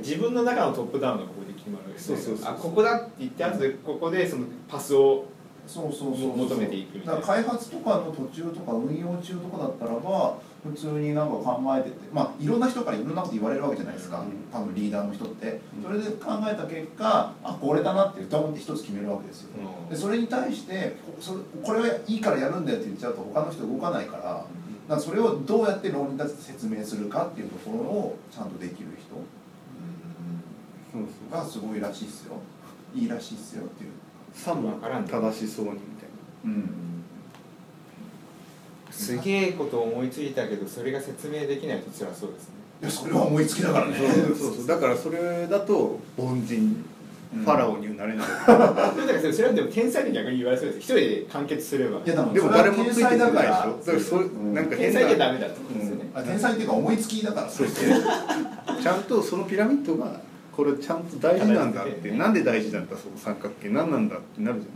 [0.03, 2.17] 自分の中のトップダウンがここで決まるわけですね。
[2.17, 5.25] そうそうそうあここだって言って後でここでそのパスを
[5.65, 6.37] そうそうそうそう。
[6.37, 7.21] 求めていくみたいな。
[7.21, 14.27] 開発とかの途中とか運用中とかだったらば普通になんか考えててまあいろんな人からいろんなこと言われるわけじゃないですか、うん。
[14.51, 15.61] 多分リーダーの人って。
[15.77, 15.83] うん。
[15.83, 19.51] それで考えた結果あこれだなってドンって一つ決めるわけですよ。
[19.57, 19.89] うん。
[19.89, 24.45] でそれに対してこそれこれはいいからやるんだよって言っちゃうと他の人動かないから
[24.91, 29.15] だそれをどうやって論理立てて説明するかっていうところをちゃんとできる人
[30.91, 32.33] そうそうがすごいらしいっすよ。
[32.93, 33.91] いいらしいっすよっていう。
[34.33, 36.09] さもわからん正しそうにみたい
[36.45, 36.69] うん。
[38.91, 42.55] すげえことを思いついたけどそれが説明できないと辛そうですね。
[42.81, 43.93] いやそれは思いつきだからね。
[43.93, 44.67] なそうそうそう。
[44.67, 46.59] だからそれだと凡人。
[46.59, 46.90] うん
[47.33, 50.79] ファラオにはなれない、 だからそれはでも天才に逆に言われそうです。
[50.79, 51.99] 一人で完結すれば。
[51.99, 53.31] いやでも誰もついてないでしょ。
[53.31, 53.47] だか
[53.93, 54.53] らそれ、うん。
[54.53, 57.49] なんか天才じゃダメだってことですよね、あ天才っていうか思いつきだから。
[57.49, 57.87] そうそう。
[58.83, 60.19] ちゃんとそのピラミッドが
[60.51, 62.17] これちゃんと大事なんだって、ね。
[62.17, 63.69] なんで大事なんだその三角形。
[63.69, 64.67] 何なんだってなるじ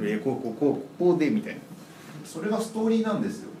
[0.00, 1.60] ゃん、いやこうこうこうこうでみたいな。
[2.24, 3.51] それがストーリーなんですよ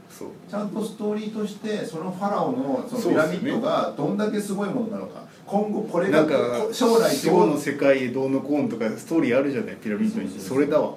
[0.50, 5.22] ちゃんとストーリーとしてそのファラオのそのピラミッドがどんだけすごいものなのか。
[5.46, 6.34] 今後これがなんか
[6.72, 9.76] 将来死後の世界へどうのこうのとかストーリーあるじゃない？
[9.76, 10.28] ピラミッドに。
[10.28, 10.94] そうそうそれだわ。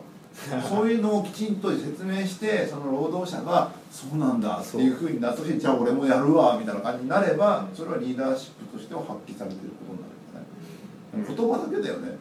[0.69, 4.17] そういうのをきちんと説明してその労働者がそう。
[4.17, 11.33] なんだっていうふうになってじゃあ俺もやるわみたいな感じになればそれはリーダーシップとしては発揮されてることになるんじゃな。
[11.33, 12.17] い言葉だけだよね。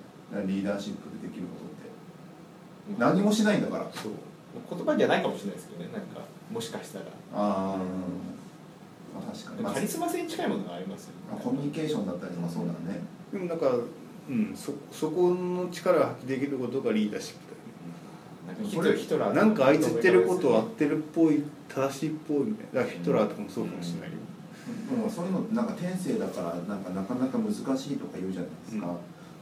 [0.47, 3.01] リーダーシップでできることって。
[3.01, 3.91] 何もしないんだから。
[3.93, 4.13] そう。
[4.71, 6.21] 言葉じゃないかもしれないですけどねなんか
[6.55, 7.07] もしかしたら。
[7.35, 7.77] あ
[9.13, 11.15] まあ確かに、まあカリスマ性に近いものがありますよね。
[11.33, 13.01] まあコミュニケーションだったりとかそうだね、
[13.33, 13.71] でもなんか、
[14.29, 17.45] うん、そそこの力を発揮できることがリーダーシップ
[18.47, 22.81] なんかヒトラーだよねなんかあいつ言ってることは合はってるっぽい正しいっぽいみたいな。
[22.81, 24.17] だからヒトラーとかもそうかもしれないよ、
[24.91, 27.65] でもそういうのなんか天性だからなんかなかなか難しい
[27.97, 28.97] とか言うじゃないですか、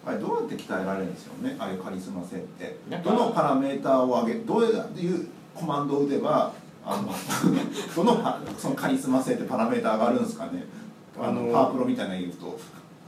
[0.07, 1.57] あれどうやって鍛えられるんですよね？
[1.59, 2.77] ああいうカリスマ性って。
[3.05, 6.53] どのパラメーターを上げどういうコマンドを打てば
[6.85, 7.15] あの
[7.95, 10.65] どのパそのカリスマ性ってパラメーター上がるんですかね？
[11.21, 12.59] あのパワープロみたいなの言うと。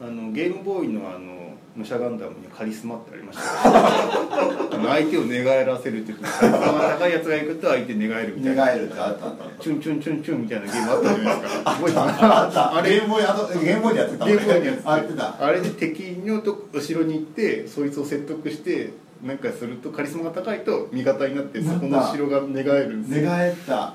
[0.02, 3.42] あのゲームボーイのあの武者ガンダムにカリスマってありました。
[3.42, 8.64] 相手を寝返らせるっていうカリスマが高いやつが行くと相手寝返るみたいな。
[8.64, 11.70] 願えるってあったんだチュンチュンチュンチュンみたいなゲームあったじゃないですか。
[11.70, 15.44] 覚えてますあったあれゲームボーイあのゲームボーイでやってたゲームボーイのやつあやってた。
[15.44, 18.92] あれで敵のと後ろに行ってそいつを説得して
[19.24, 23.30] なんかするとカリスマが高いと味方になってそこの後ろが寝返るんですよ。
[23.30, 23.94] 願えた。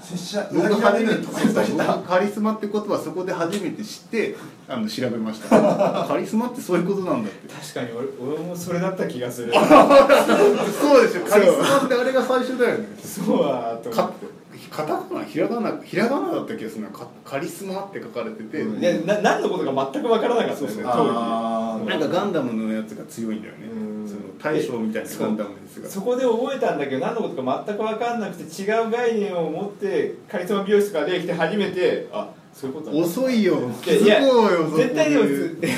[0.00, 4.36] 拙者僕初めて僕カリスマって言葉はそこで初めて知って
[4.68, 5.48] あの調べました。
[6.06, 7.48] カリスマってそういうことなんだって。
[7.48, 7.88] 確かに
[8.20, 9.52] 俺俺もそれだった気がする。
[9.54, 12.88] そうでしょカリスマってあれが最初だよね。
[13.02, 14.26] そうだと思かって
[14.72, 23.66] カタカナひらがなひらがなだった気がするなカカリスマって書かれてて、いやな何のことか全く分からなかったですね当あーなんかガンダムのやつが強いんだよね。
[23.66, 24.08] うん。
[24.08, 25.88] その大将みたいなガンダムのやつが。
[25.88, 33.56] 時そこで覚えたんだけど何のことか全く分かんなくて違う概念を持ってカリスマ美容室ができて初めてあそういうこと遅いよ。
[33.82, 35.24] 気づこうよ絶対でも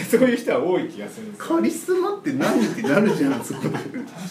[0.09, 1.57] そういう人は多い気がするんですよ。
[1.57, 3.70] カリスマって何ってなるじゃんそこで。
[3.70, 3.88] 確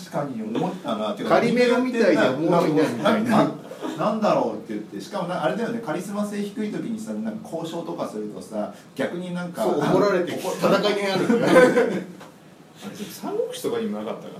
[0.09, 1.14] かに思ったな。
[1.14, 3.51] カリメロみたいないみたいな
[3.98, 11.46] なんだろうって言ってしかもなあれだよねカリスマ性低い時にさなんか交渉とかするとさ逆になんかそう怒られて怒戦いになる。
[11.46, 14.36] あれ三国志とかにもなかったか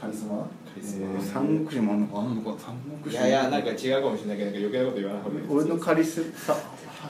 [0.00, 0.38] カリスマ？
[0.38, 0.46] カ
[0.76, 1.06] リスマ。
[1.06, 1.22] えー。
[1.22, 6.56] 三国志もあんのかあんのか三国志ないやいやなんか違うかもしれないけどなんか余計なこと言わない方がいい俺のカリスさ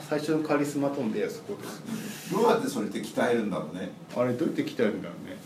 [0.09, 3.91] 最初のカリスマ飛んでやそこですどうやってそれって鍛えるんだろうね。
[4.15, 5.37] あれどうやって鍛えるんだろうね。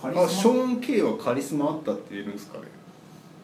[0.00, 0.22] カリスマ？
[0.24, 2.64] あショーン・ケイはカリスマあったって言えるんですかね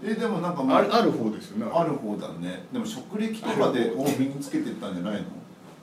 [0.05, 2.65] えでもなんかまあるある方ですよねある方だね。
[2.73, 5.25] でも職歴とかでを身につけてったんじゃないの？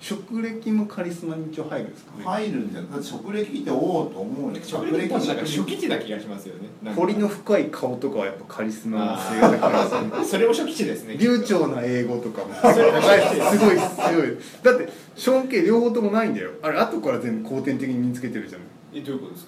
[0.02, 2.24] 職歴もカリスマに一応入るんですかね。
[2.24, 2.92] 入るんじゃない？
[2.92, 4.60] だって職歴っておおと思うよ。
[4.64, 6.94] 職歴なんか初期値な気がしますよね。
[6.94, 12.54] 彫りの深い顔とかはやっぱカリスマ性が高いですねそれも初期値ですね流暢な英語とかも。
[12.54, 12.62] す。
[12.62, 14.38] すごい強い。
[14.64, 16.52] だってショーン・ケイ両方ともないんだよ。
[16.62, 19.46] あれ後から全部後天的に身につけてるじゃないえどういうことです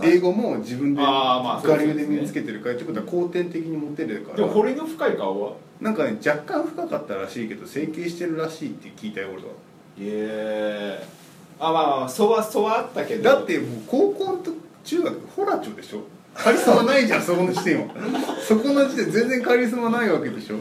[0.00, 0.06] か？
[0.06, 1.94] 英語も自分であーまあそう我ですね。
[1.94, 4.36] 流で身につけてるからってことは後天的に持てるから。
[4.36, 5.52] でも彫りの深い顔は？
[5.80, 9.48] なんかね若干深かったらしいけど整形してるらしいって聞いたよ俺は。
[9.98, 11.06] ええ
[11.60, 13.22] あまあまあそはそはあったけど。
[13.24, 14.52] だってもう高校と
[14.84, 16.00] 中学ホラチョでしょ？
[16.34, 17.94] カリスマないじゃん そこの時点は。
[18.48, 20.56] そこの時点全然カリスマないわけでしょ？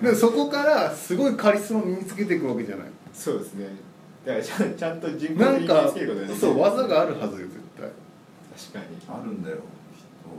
[0.00, 2.86] でそこからすごいカリスマ身につけていくわけじゃない。
[3.12, 3.66] そうですね
[4.26, 7.88] だからちゃんちゃんと自分なんかで身につけることができるそう技があるはずよ絶対。
[8.72, 9.20] 確かに。
[9.20, 9.58] あるんだよ。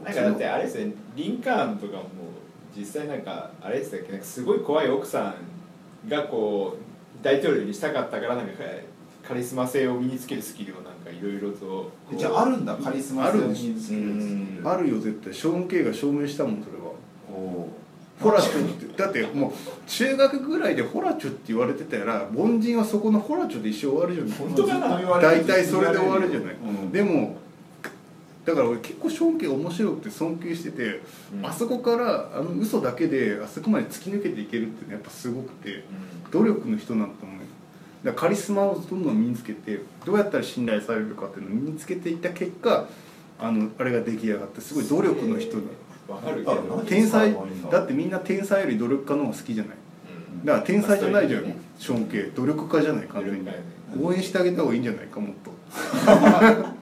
[0.03, 2.03] なんかだってあれですねリンカーンとかも
[2.75, 5.35] 実際なんかあれですっけなんかすごい怖い奥さ
[6.05, 8.53] んがこう大統領にしたかったからなんか
[9.27, 14.61] カリスマ性を身につけるスキルをなんかいろいろとじゃああるんだカリスマ性を身につけるうん。
[14.65, 15.33] あるよ絶対。
[15.33, 16.76] ショーン・ケイが証明したもんそれ
[18.19, 19.51] ホラチョってだってもう
[19.85, 24.37] 中学ぐらいでホラチョって言われてたら凡人はそこのホラチョで一生終わるじゃない。
[24.37, 25.19] 本当かな。
[25.19, 26.91] 大体それで終わるじゃない、うん。
[26.91, 27.37] でも
[28.45, 31.01] だから俺結構ショーン・ケイ面白くて尊敬してて、
[31.33, 31.45] うん。
[31.45, 36.31] あそこからあの嘘だけであそこまで突き抜けていけるっていうのはやっぱすごくてうん。
[36.31, 37.43] 努力の人なんだと思うよ。
[38.03, 42.87] だカリスマをどんどん身につけてどうやったら信頼されるかっていうのを身につけていった結果
[43.39, 45.63] あのあれが出来上がってすごい努力の人だ
[46.07, 46.55] わかるけど。
[46.77, 47.35] 何天才
[47.71, 49.77] だってみんな天才より努力家の方が好きじゃない？
[50.39, 50.45] うん。
[50.45, 52.31] だから天才じゃないじゃんまあショーン・ケイ。
[52.35, 53.49] 努力家じゃない完全に。
[54.01, 55.51] 応援してあげた方がいいんじゃないかもっと。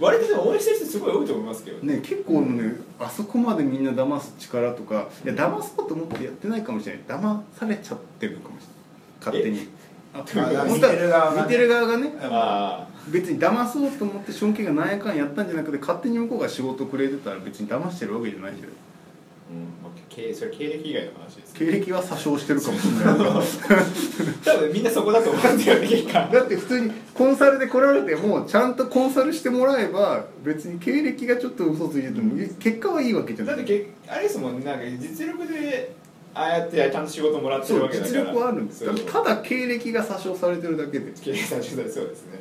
[0.00, 1.94] 割とでも応援してる人すごい多いと思いますけどね。
[1.96, 7.02] ね結構ねあそこまでみんな騙す力とかいや騙そうと思ってやってないかもしれない。
[7.20, 8.66] 騙されちゃってるかもしれ
[9.30, 9.42] ない。
[9.42, 9.68] 勝手に
[10.24, 11.42] 見てる側がね。
[11.42, 12.12] 見てる側がね。
[12.22, 18.70] あ別に騙そうと思ってショーン・ケイが何やかんやったんじゃなくて勝手に向こうが仕事くれてたら別に騙してるわけじゃないじゃんあ
[19.48, 23.14] うんまあ経それ経歴以外の話です経歴は詐称してるかもしれない
[24.44, 26.28] 多分みんなそこだと思うんだよね結果。
[26.32, 33.56] だって普通にコンサルで来られてもちゃんとコンサルしてもらえば別に経歴がちょっと嘘ついてても結果はいいわけじゃない。
[33.56, 35.94] だってけあれですもんねなんか実力で
[36.36, 38.20] ああやってちゃんと仕事もらってるわけだから。
[38.20, 38.84] 実力はあるんです。
[38.84, 39.00] そう。
[39.00, 41.10] ただ経歴が詐称されてるだけで。
[41.12, 42.40] 経営さん取材そうですね。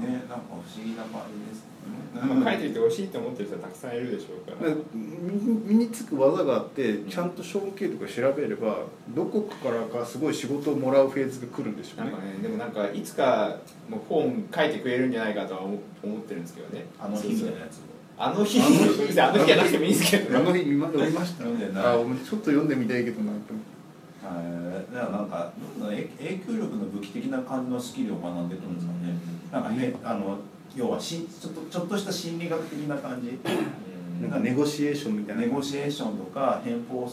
[0.00, 1.72] ねなんか不思議な感じですね。
[2.14, 4.70] まあ書いていてほしいと思ってる人はたくさんいるでしょうから。
[4.70, 8.78] だから身につく技があってちゃんと小系とか調べれば
[9.10, 12.12] どこからかすごい仕事をもらうフェーズが来るんでしょうね。
[12.12, 13.58] なんかねでもなんかいつか
[13.90, 16.86] もう本書いてくれるんじゃないかとは思思ってるんですけどね。
[16.98, 17.80] あの日みたいなやつ
[18.24, 18.68] あの日あの
[19.04, 21.38] 日じゃなくてもいいんですけどあの日見ま読みました。
[21.38, 21.84] 読んでない。
[21.84, 24.22] あ俺ちょっと読んでみたいけどなと思って。
[24.22, 24.94] はい。
[24.94, 29.18] だからなんかどんどん影影響力の武器的な感じのスキルを学んでくるんですよね。
[29.50, 30.38] なんかねあの
[30.76, 33.30] 要はしちょっとちょっとした心理学的な感じ。
[33.30, 34.22] うん。
[34.22, 35.42] なんかネゴシエーションみたいな。
[35.42, 37.04] ネゴシエーションとか偏方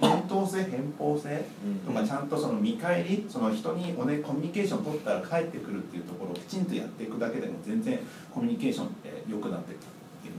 [0.00, 1.44] 偏当性偏方性
[1.84, 7.98] とかちゃんとその見返りその人にお、ね、コミュニケーション取ったら返ってくるっていうところをきちんとやっていくだけでも全然
[8.32, 9.80] コミュニケーションって良くなっていく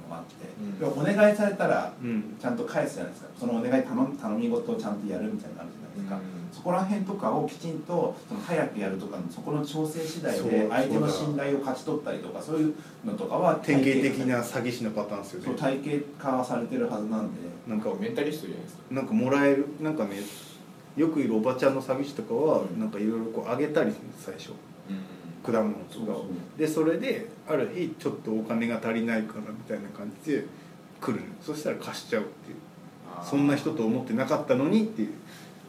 [0.04, 0.80] のがあって、うん。
[0.80, 2.36] でもお願いされたらうん。
[2.40, 3.30] ちゃんと返すじゃないですか。
[3.40, 6.56] そのお願い頼み頼み事をちゃんとやるみたいなのあるじゃないですか、うん。
[6.56, 15.46] そこら辺とかをきちんとその早くやるとかのそこの調整次第で相手の信頼を勝ち取ったりとかそういうのとかは典型的体な詐欺師のパターンですよね。
[15.46, 17.42] 系そう体系化はされてるはずなんで。
[17.68, 18.84] なんかメンタリストじゃないですか。
[18.92, 20.18] なんかもらえるなんかね
[20.98, 22.80] よくいるおばちゃんの詐欺師とかはうん。
[22.80, 24.52] なんかいろいろこうあげたりするんです最初
[25.44, 26.26] 果物とかを。
[26.58, 30.46] でそれである日ちょっとお金が足りないからみたいな感じで
[31.02, 32.58] 来るのそしたら貸しちゃうっていう。
[33.24, 35.10] そんな人と思ってなかったのにっていう。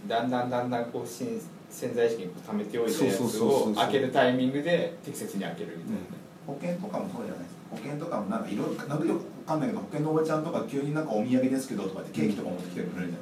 [0.08, 3.72] だんだんだんだんこうしん潜在意識にこう溜めておいたやそうつそうそうそう。
[3.72, 5.98] を開けるタイミングで適切に開けるみたいな、
[6.46, 7.60] 保険とかもそうじゃないですか。
[7.70, 13.16] 保険とかもなんかいろいろなんかよくわかんないけど保険のおばちゃんとか急になんかお土産ですけどとかってケーキとか持ってきてくれるじ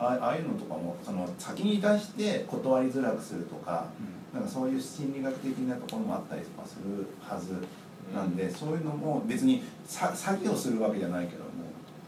[0.00, 3.86] ゃん、ああああいうのとかもその先に出して断りづらくするとか
[4.32, 7.54] なんかそういう心理学的なところもあったりとかするはず
[8.14, 11.48] なんで、そういうのも別にさ詐欺をするわけじゃないけども。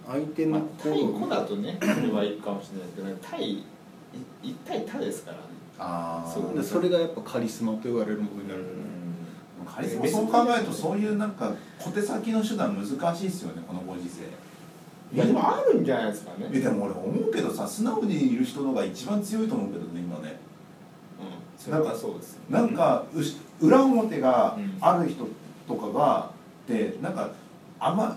[0.09, 3.65] 相手まあの対心を個だとねそれはいいかもしれないですけど対い
[4.43, 5.43] 一対他ですからね。
[5.79, 6.57] ああそう。
[6.57, 8.65] でそれがやっぱカリスマと言われるものになる
[9.65, 14.25] カリスマそう考えるとそういうなんか小手先の手段難しいですよねこのご時世。
[15.13, 16.49] いやでもあるんじゃないですかね。
[16.53, 20.00] えでも俺思うけどさ素直にいる人の方が一番強いと思うけどね
[21.67, 22.71] 今ねうんそれはそうですなん。
[22.75, 23.05] か
[23.61, 24.77] 裏表がうん。
[24.81, 25.27] ある人
[25.69, 26.31] とかが
[26.67, 27.31] でなんか
[27.79, 28.17] あんま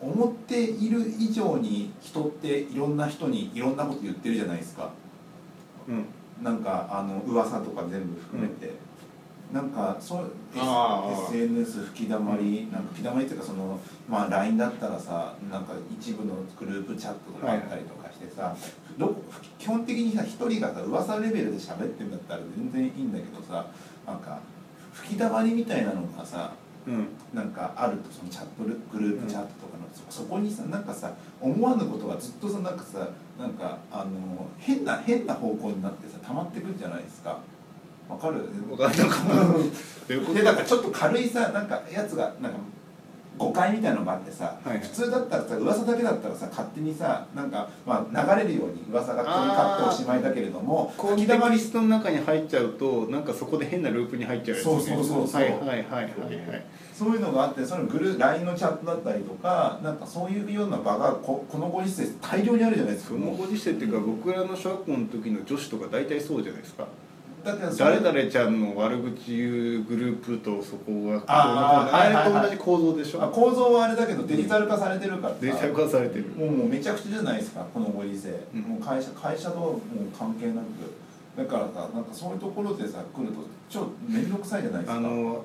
[0.00, 4.90] 思っている以上に人っていろんな人にいろんなこと言ってるじゃないですか。
[5.88, 6.04] うん。
[6.42, 8.74] なんかあの噂とか全部含めて、
[9.52, 10.30] なんかそう
[11.34, 18.56] SNS 吹きだまりなんか吹きだまりっていうかそのまあ LINE だったらさなんか一部のグループチャットとかあったりとかしてさ、
[18.98, 19.14] ど
[19.58, 23.66] 基本的にさ一人がさ噂レベルで喋ってるんだったら全然いいんだけどさ
[24.06, 24.40] なんか
[24.92, 26.52] 吹きだまりみたいなのがさ
[26.86, 27.08] うん。
[27.34, 33.08] なんかあるとそのチャットルグループチャットとかの、そそこにさなんかさ思わぬことがずっとさなんかさ
[33.38, 37.38] なんかあの変な変な方向になってさ溜まってくるじゃないですか。
[38.08, 38.36] わかる？
[38.66, 40.16] 分かんなかったどうい。
[40.16, 42.58] うことでなんかちょっと軽いさなんかやつがなんか
[43.38, 54.72] 誤解みたいなのがあってさ、はい普通だったらさ噂だけだったらさ勝手にさなんか、まあ、流れるように噂が飛び交っておしまいだけれどもコンテクリストの中に入っちゃうとなんかそこで変なループに入っちゃうやつね。
[54.72, 55.42] そうそうそうそう。
[55.42, 56.66] はいはいはいはいはい。
[56.92, 63.14] そういうのがあってそのグル LINE のチャットだったりとかなんかそういうような場がここのご時世大量にあるじゃないですか。
[63.14, 66.86] そのご時世っていうか僕らの小学校の時の女子とか大体そうじゃないですか
[67.44, 72.42] だって誰々ちゃんの悪口言うグループとそこがあーあはいはいはい。
[72.42, 76.24] れと同じ構造でしょ、あ構造はあれだけどデジタル化されてるからさデジタル化されてる。
[76.36, 78.60] もうもうめちゃくちゃじゃないですかこのご時世、うん。
[78.62, 79.78] もう会社会社ともう
[80.18, 80.64] 関係なく。
[81.36, 83.34] だからさなんかそういうところでさ来ると
[83.70, 84.98] ちょっと面倒くさいじゃないですか。
[84.98, 85.44] あの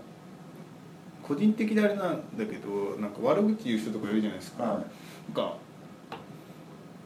[1.21, 4.81] 個人的であれなんだけどなんか悪口言う人とかいるじゃないですか、はなん
[5.33, 5.55] か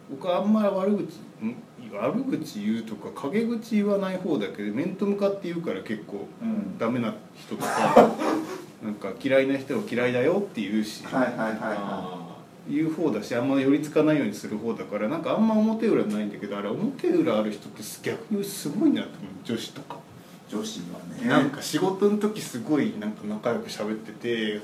[0.10, 1.04] 僕はあんまり悪口
[1.46, 1.56] ん？
[1.94, 8.12] 悪口言うとか陰口言わない方だけど面と向かって言うから結構い、うん、ダメな人とか
[8.84, 12.28] なんか嫌いな人は嫌いだよって言うし、はいはいはいはあ
[12.70, 21.30] 言う方だしあんま寄りつかないようにする方だからなんかあんま表裏ないんだけどあれ表裏ある人って逆にすごいなと思う女子とか、い女子はね。
[21.30, 24.62] なんか仕事の時すごいなんか仲良く喋ってて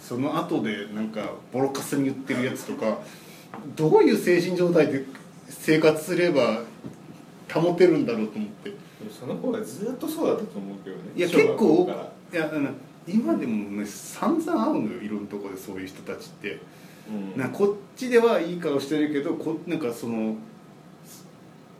[0.00, 2.98] その後でなんかボロカスに言ってるやつとか
[3.74, 5.04] どういう精神状態で
[5.48, 6.62] 生活すれば
[7.52, 8.70] 保てるんだろうと思って。
[8.70, 8.72] ー
[9.10, 11.02] その子はずっとそうだったと思うけどね。
[11.16, 11.88] いや結構
[12.32, 12.70] いやあの
[13.06, 16.60] 今でもね散々会うのよいろんなとこでそういう人たちって。
[17.08, 17.40] うん。
[17.40, 20.36] なこっちではいい顔してるけどこなんかその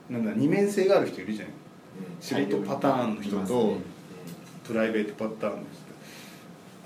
[0.09, 1.49] なんだ二面性がある人いるじゃん。
[2.21, 3.77] 仕事パターンの人とね。
[4.65, 5.89] プライベートパターンの人。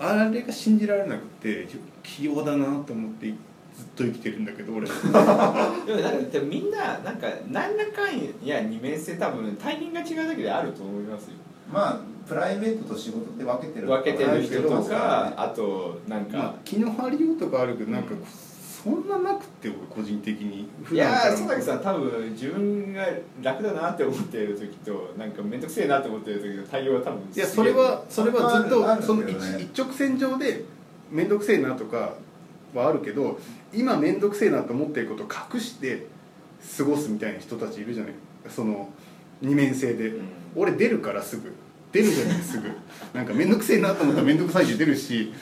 [0.04, 1.68] あれが信じられなくて
[2.02, 3.32] 器用だなと思って
[3.76, 4.86] ずっと生きてるんだけど俺。
[4.88, 11.34] でもなんかでもみんななんか何らかんや二面性多分タイミングが違うだけであると思いますよ。
[11.72, 18.18] まあプライベートと仕事って分けてる分けてる人とかあとなんまあか、気の張りようとかあるけどなんかうん
[18.82, 20.68] そんななくて俺個人的に。
[20.90, 23.06] いやー佐竹さん多分自分が
[23.40, 30.64] 楽だなって思っている時となんか面倒くせえなって思っている時の対応は多分いやそれはそれはずっとるその一直線上で
[31.12, 32.14] 面倒くせえなとか
[32.74, 33.38] はあるけど
[33.72, 36.06] 今面倒くせえなと思っていることを隠して
[36.76, 38.12] 過ごすみたいな人たちいるじゃない。
[38.48, 38.88] その
[39.40, 40.26] 二面性で、うん。
[40.54, 41.52] 俺出るからすぐ。
[41.90, 42.68] 出るじゃないすぐ。
[43.12, 45.32] なんか面倒くせえなと思ったら面倒くさいで出るし。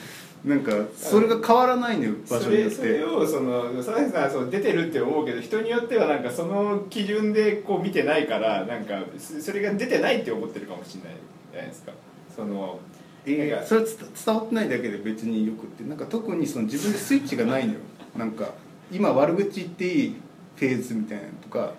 [0.43, 2.75] なんかそれが変わらないのよ場そ所によって。
[2.75, 11.13] れそれをその佐竹さんはそう出てるって思うけど人によってはなんかその基準でこう見てないからなんかそそれが出てないって思ってるかもしれない
[11.51, 11.91] じゃないですか。
[12.35, 12.79] その
[13.25, 15.83] なんかそれは伝伝わってないだけで別によくって。
[15.83, 17.79] なんか特にその自分でスイッチがないのよ。
[18.17, 18.49] なんか
[18.91, 20.15] 今悪口言っていい
[20.55, 21.73] フェーズみたいなのとか。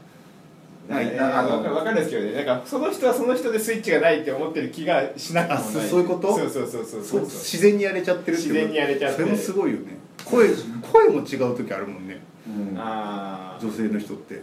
[0.88, 1.07] ない。
[1.12, 2.32] えーあの分かるんですけどね。
[2.45, 5.59] なんかその人はその人でスイッチがないって思ってる気がしなくもない。
[5.59, 6.36] あそそういうこと？
[6.36, 7.20] そうそうそうそうそそう。
[7.20, 9.97] う自然にやれちゃってるって自然にやれちゃってそれもすごいよね。
[10.24, 12.20] 声声も違う時あるもんね。
[12.49, 12.78] うん。
[12.78, 14.43] ああ女性の人って。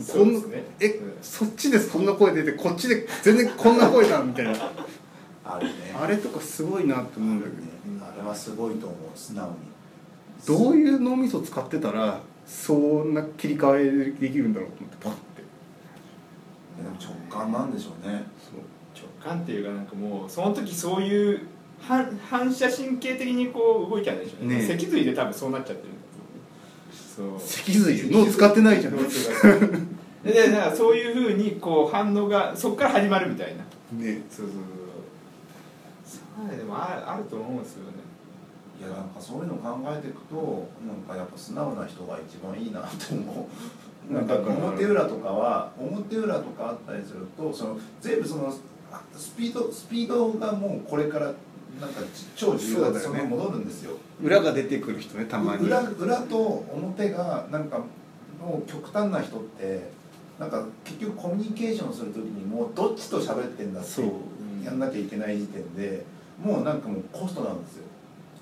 [0.00, 0.62] そうですね。
[0.78, 1.12] こんえ、うん。
[1.22, 4.52] そっちでそんな声出てこっちで全然こんな声だみたいな
[5.48, 5.72] あるね。
[5.98, 7.62] あれとかすごいなって思うんだけど。
[8.04, 9.54] あれはすごいと思う素直に。
[10.46, 15.42] どういう脳みそ使ってたらそんな切り替えできるんだろうと思ってパッて。
[16.82, 18.24] でも直感なんでしょうね。
[18.38, 18.60] そう。
[18.94, 21.40] 直感っていうかなんかもうその時そういう
[21.80, 24.56] 反反射神経的にこう動いちゃうんでしょうね。
[24.56, 25.98] ね脊髄で多分そうなっちゃってるんだ
[27.16, 27.40] と思う。
[27.40, 27.48] そう。
[27.48, 28.10] 脊髄？
[28.10, 28.96] 脳使ってないじゃん。
[30.24, 33.64] でなんかそういうふうにこう反応がそこから始まるみたいな。
[34.04, 34.77] ねそうそうそう
[36.46, 37.98] そうでもああると思うんですよね。
[38.78, 43.48] いやなんかそういうの考えていくとなんかやっぱ素直な人が一番いいなと思
[44.10, 44.12] う。
[44.14, 48.54] なんか表裏とかは表裏とかあったりするとその全部その
[48.92, 51.34] あスピードスピードがもうこれからなん
[51.90, 52.00] か
[52.36, 53.22] 超重要だそね。
[53.22, 53.96] 戻るんですよ。
[54.22, 55.66] 裏が出てくる人ねたまに。
[55.66, 56.36] 裏裏と
[56.72, 57.78] 表がなんか
[58.40, 59.90] もう極端な人って
[60.38, 64.06] なんか結局コミュニケーションする時にもうどっちと喋ってんだってそう。
[64.64, 66.04] やんなきゃいけない時点で
[66.42, 67.84] もうなんかもうコストなんですよ。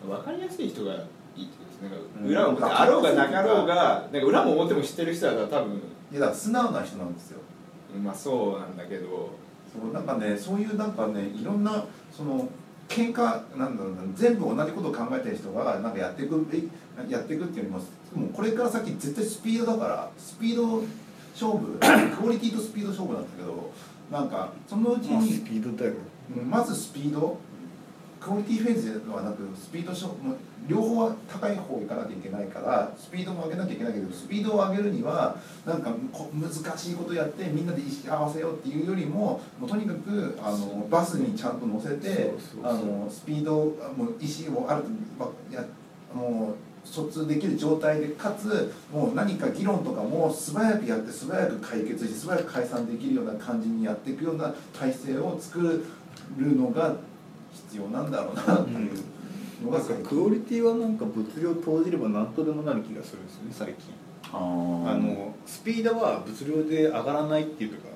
[0.06, 2.34] 分かりやすい人がいいってことですね。
[2.34, 2.56] なん。
[2.56, 5.76] かうん裏表あろうがなかろうがなんか裏も表も知ってる人だったら多分。
[5.76, 7.40] いやだから素直な人なんですよ。
[8.02, 9.30] まあそうなんだけど。
[9.72, 12.48] そうなんかねそういうなんかねいろんなその
[12.88, 13.22] 喧嘩
[13.58, 16.58] なんだろうな全部同じことを考えてる人がなんかやっていくべ
[17.12, 17.70] やっていくっていうよ
[18.14, 20.82] りももうこれから先絶対スピードだからスピード
[21.34, 21.78] 勝負
[22.16, 23.70] クオリティとスピード勝負なんだけど
[24.10, 27.36] なんかそのうちまあスにピードまずスピード
[28.26, 29.92] クオリティフェーズではなくスピード
[30.66, 42.32] 両方は高い方行かなきゃいけないからスピードも上げなきゃいけないけどスピードを上げるにはなんかこ難しいことやってみんなで意識合わせようっていうよりももうとにかくあのバスにちゃんと乗せて
[42.64, 43.52] あのスピード
[43.96, 44.84] もう意思をある
[45.52, 45.64] や
[46.12, 55.84] もう疎通できる状態でかつもう何か議論とかも素早くやって素早く解決して素早く解散できるような感じにやっていくような体制を作
[56.36, 56.96] るのが
[57.68, 58.90] 必要なんだろうなっていう
[59.64, 63.94] のがなんかクオリティはなんか物量投じれば何とでもなる気がするんですよね最近。
[64.32, 64.38] ああ
[64.94, 67.88] ののスピードは物量で上がらないっていうとか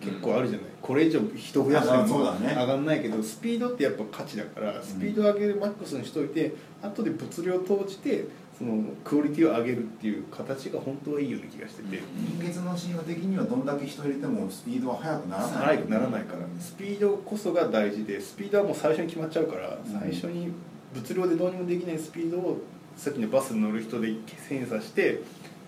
[0.00, 2.48] 結構あるじゃない、これ以上人増やしてもだね。
[2.48, 8.26] 上がらないけどスピードってやっぱ価値だからスピードを上げるマックスにしといて後で物量を投じて
[8.56, 15.50] そのクオリティを上げるっていう形が本当はいいような気がしてて、人月の神話的にはどんだけ人入れてもスピードは速くならない。
[15.50, 16.46] 速くならないから。
[16.60, 20.00] スピードこそが大事でスピードはもう最初に決まっちゃうから、うん。
[20.00, 20.52] 最初に
[20.94, 22.60] 物量でどうにもできないスピードを
[22.96, 24.14] さっきのバスに乗る人で
[24.48, 25.20] 精査して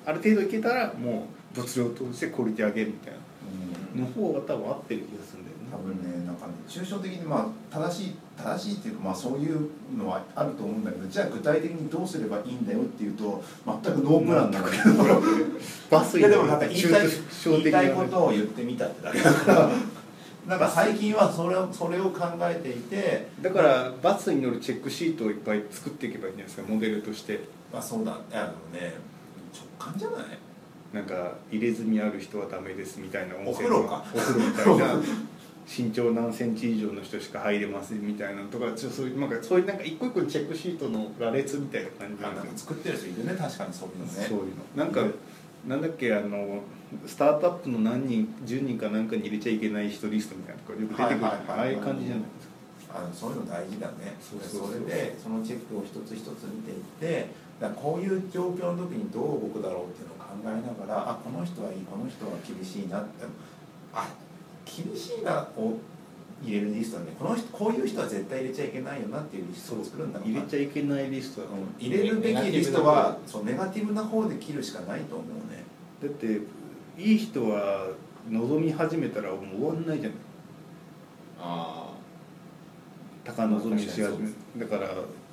[0.05, 3.15] ある程度いけたらもう物量を通してクオリティ上げるみたい
[3.95, 5.67] うんなの方が多分合ってる気がするんだよね。
[5.73, 15.21] 多分ねなんかね抽象的にまあ正しい正しいっていうかまあそういうのはあると思うんだけどじゃあ具体的にどうすればいいんだよっていうと全くノープランなんだけど。
[15.91, 17.09] バスいやでもなんか言いたい
[17.45, 19.71] 言いたいことを言ってみたってだけだから。
[20.47, 27.41] なんか最近はそれをそれを考えていてだからバスに乗るチェックシートをいっぱい作っていけばいいんじゃないですかモデルとして。
[27.73, 28.43] まあそうだいや
[28.73, 28.95] でもね
[29.79, 30.23] 直感じゃない？
[30.93, 34.05] なんか入れ墨ある人はダメですみたいなお風呂か。
[34.15, 34.95] お風呂みたいな
[35.67, 44.13] 身長何センチ以上の人しか入れませんみたいなのとかちょそういうなんかそういうなんか一個一個チェックシートの羅列みたいな感じあなん作ってる人いるね確かにそういうのね。
[44.29, 44.63] そういうの。
[44.77, 45.03] なんか
[45.67, 46.63] なんだっけあの
[47.05, 51.19] スタートアップの何人10人かなんかに入れちゃいけない人リストみたいなとかよく出てくる。
[51.19, 52.31] じゃないああいう感じじゃないで
[52.81, 52.99] すか。
[52.99, 54.39] あのそういうの大事だねそ
[54.73, 57.29] れでそのチェックを一つ一つ見ていって
[57.61, 63.27] だこういう状況の時にどう動くだろうっていうのを考えながらあこの人はいいこの人は厳しいなって。
[63.93, 64.09] あ
[64.67, 65.79] 厳しいなを
[66.45, 67.15] 入れるリストはね。
[67.19, 75.65] この人こういう人は絶対入れちゃいけないよなっていうリストを作るんだろうな入れちゃいけないリストだう入れるべきリストはそうネガティブな方で切るしかないと思うね。
[76.03, 76.41] だって
[76.99, 77.89] いい人は
[78.31, 80.19] 望み始めたらもう終わんないじゃない
[81.39, 81.91] あ
[83.25, 84.91] 高望みし始めだから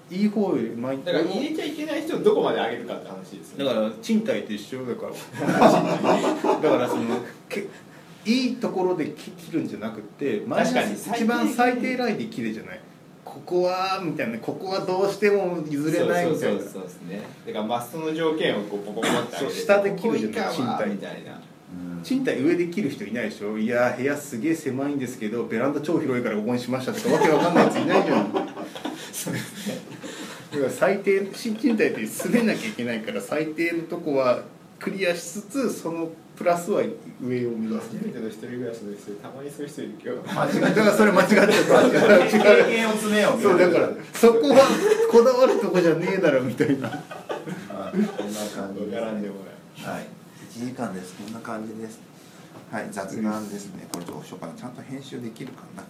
[0.09, 3.65] いい方より毎あだから入れちゃいけない人をどこまで上げるかって話ですよね。
[3.65, 5.11] だから賃貸と一緒だから。
[6.61, 7.03] だからその
[7.49, 7.67] け
[8.25, 12.79] いいところで切切るんじゃなくてマイナ一番最低ラインで切るじゃない。
[13.25, 14.37] ここはみたいな。
[14.39, 16.61] ここはどうしても譲れないみたいな。
[16.61, 17.21] そうですね。
[17.47, 20.55] だからマストの条件をこうポコポコって上げてそう下で切るじゃない。
[20.55, 21.41] 賃貸みたいな。
[22.03, 23.57] 賃貸上で切る人いないでしょ？
[23.57, 28.31] いや部屋すげえ狭いんですけどベランダ超広いからここにしましたとかわけわかんないやついないじゃん
[29.11, 29.77] そうですね。
[30.51, 34.43] だから最低新賃貸って住めなきゃいけないから最低のとこは
[34.77, 36.81] クリアしつつそのプラスは
[37.21, 37.89] 上を目指す。
[37.91, 40.21] 初めての一人暮らしの人たまにそういう人いるけど。
[40.23, 41.43] 間違だからそれ間違ってる。
[41.43, 41.47] か
[42.07, 46.87] ら違う経験を詰めようそうだからそこはこだわるとこじゃねえだろみたいな。
[46.89, 48.07] あこんな
[48.55, 50.07] 感じでもないはい。
[50.49, 51.15] 1時間です。
[51.15, 51.99] こんな感じです。
[52.71, 52.87] はい。
[52.91, 53.87] 雑談ですね。
[53.91, 54.53] これどうしようかな。
[54.53, 55.83] ちゃんと編集できるかな。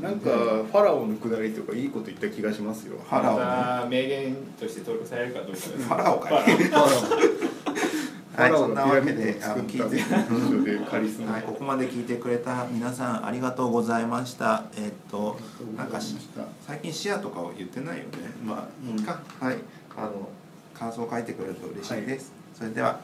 [0.00, 2.98] なんかファラオのくだりとかいいこと言った気がしますよ。
[2.98, 6.42] ファラオ名言として登録されるかどうかファラオかい。
[6.56, 6.88] ファラオ
[8.38, 9.98] はいそんなわけであの聞いて
[11.26, 14.62] はい、ここまで聞いてくれた皆さんありがとうございました。
[14.76, 15.36] えっと
[15.76, 16.16] なんかし
[16.64, 18.10] 最近シェアとかを言ってないよね。
[18.46, 19.20] まあいいか。
[19.40, 19.56] はい。
[19.96, 20.28] あの
[20.72, 22.32] 感想を書いてくれると嬉しいです。
[22.54, 23.00] それでは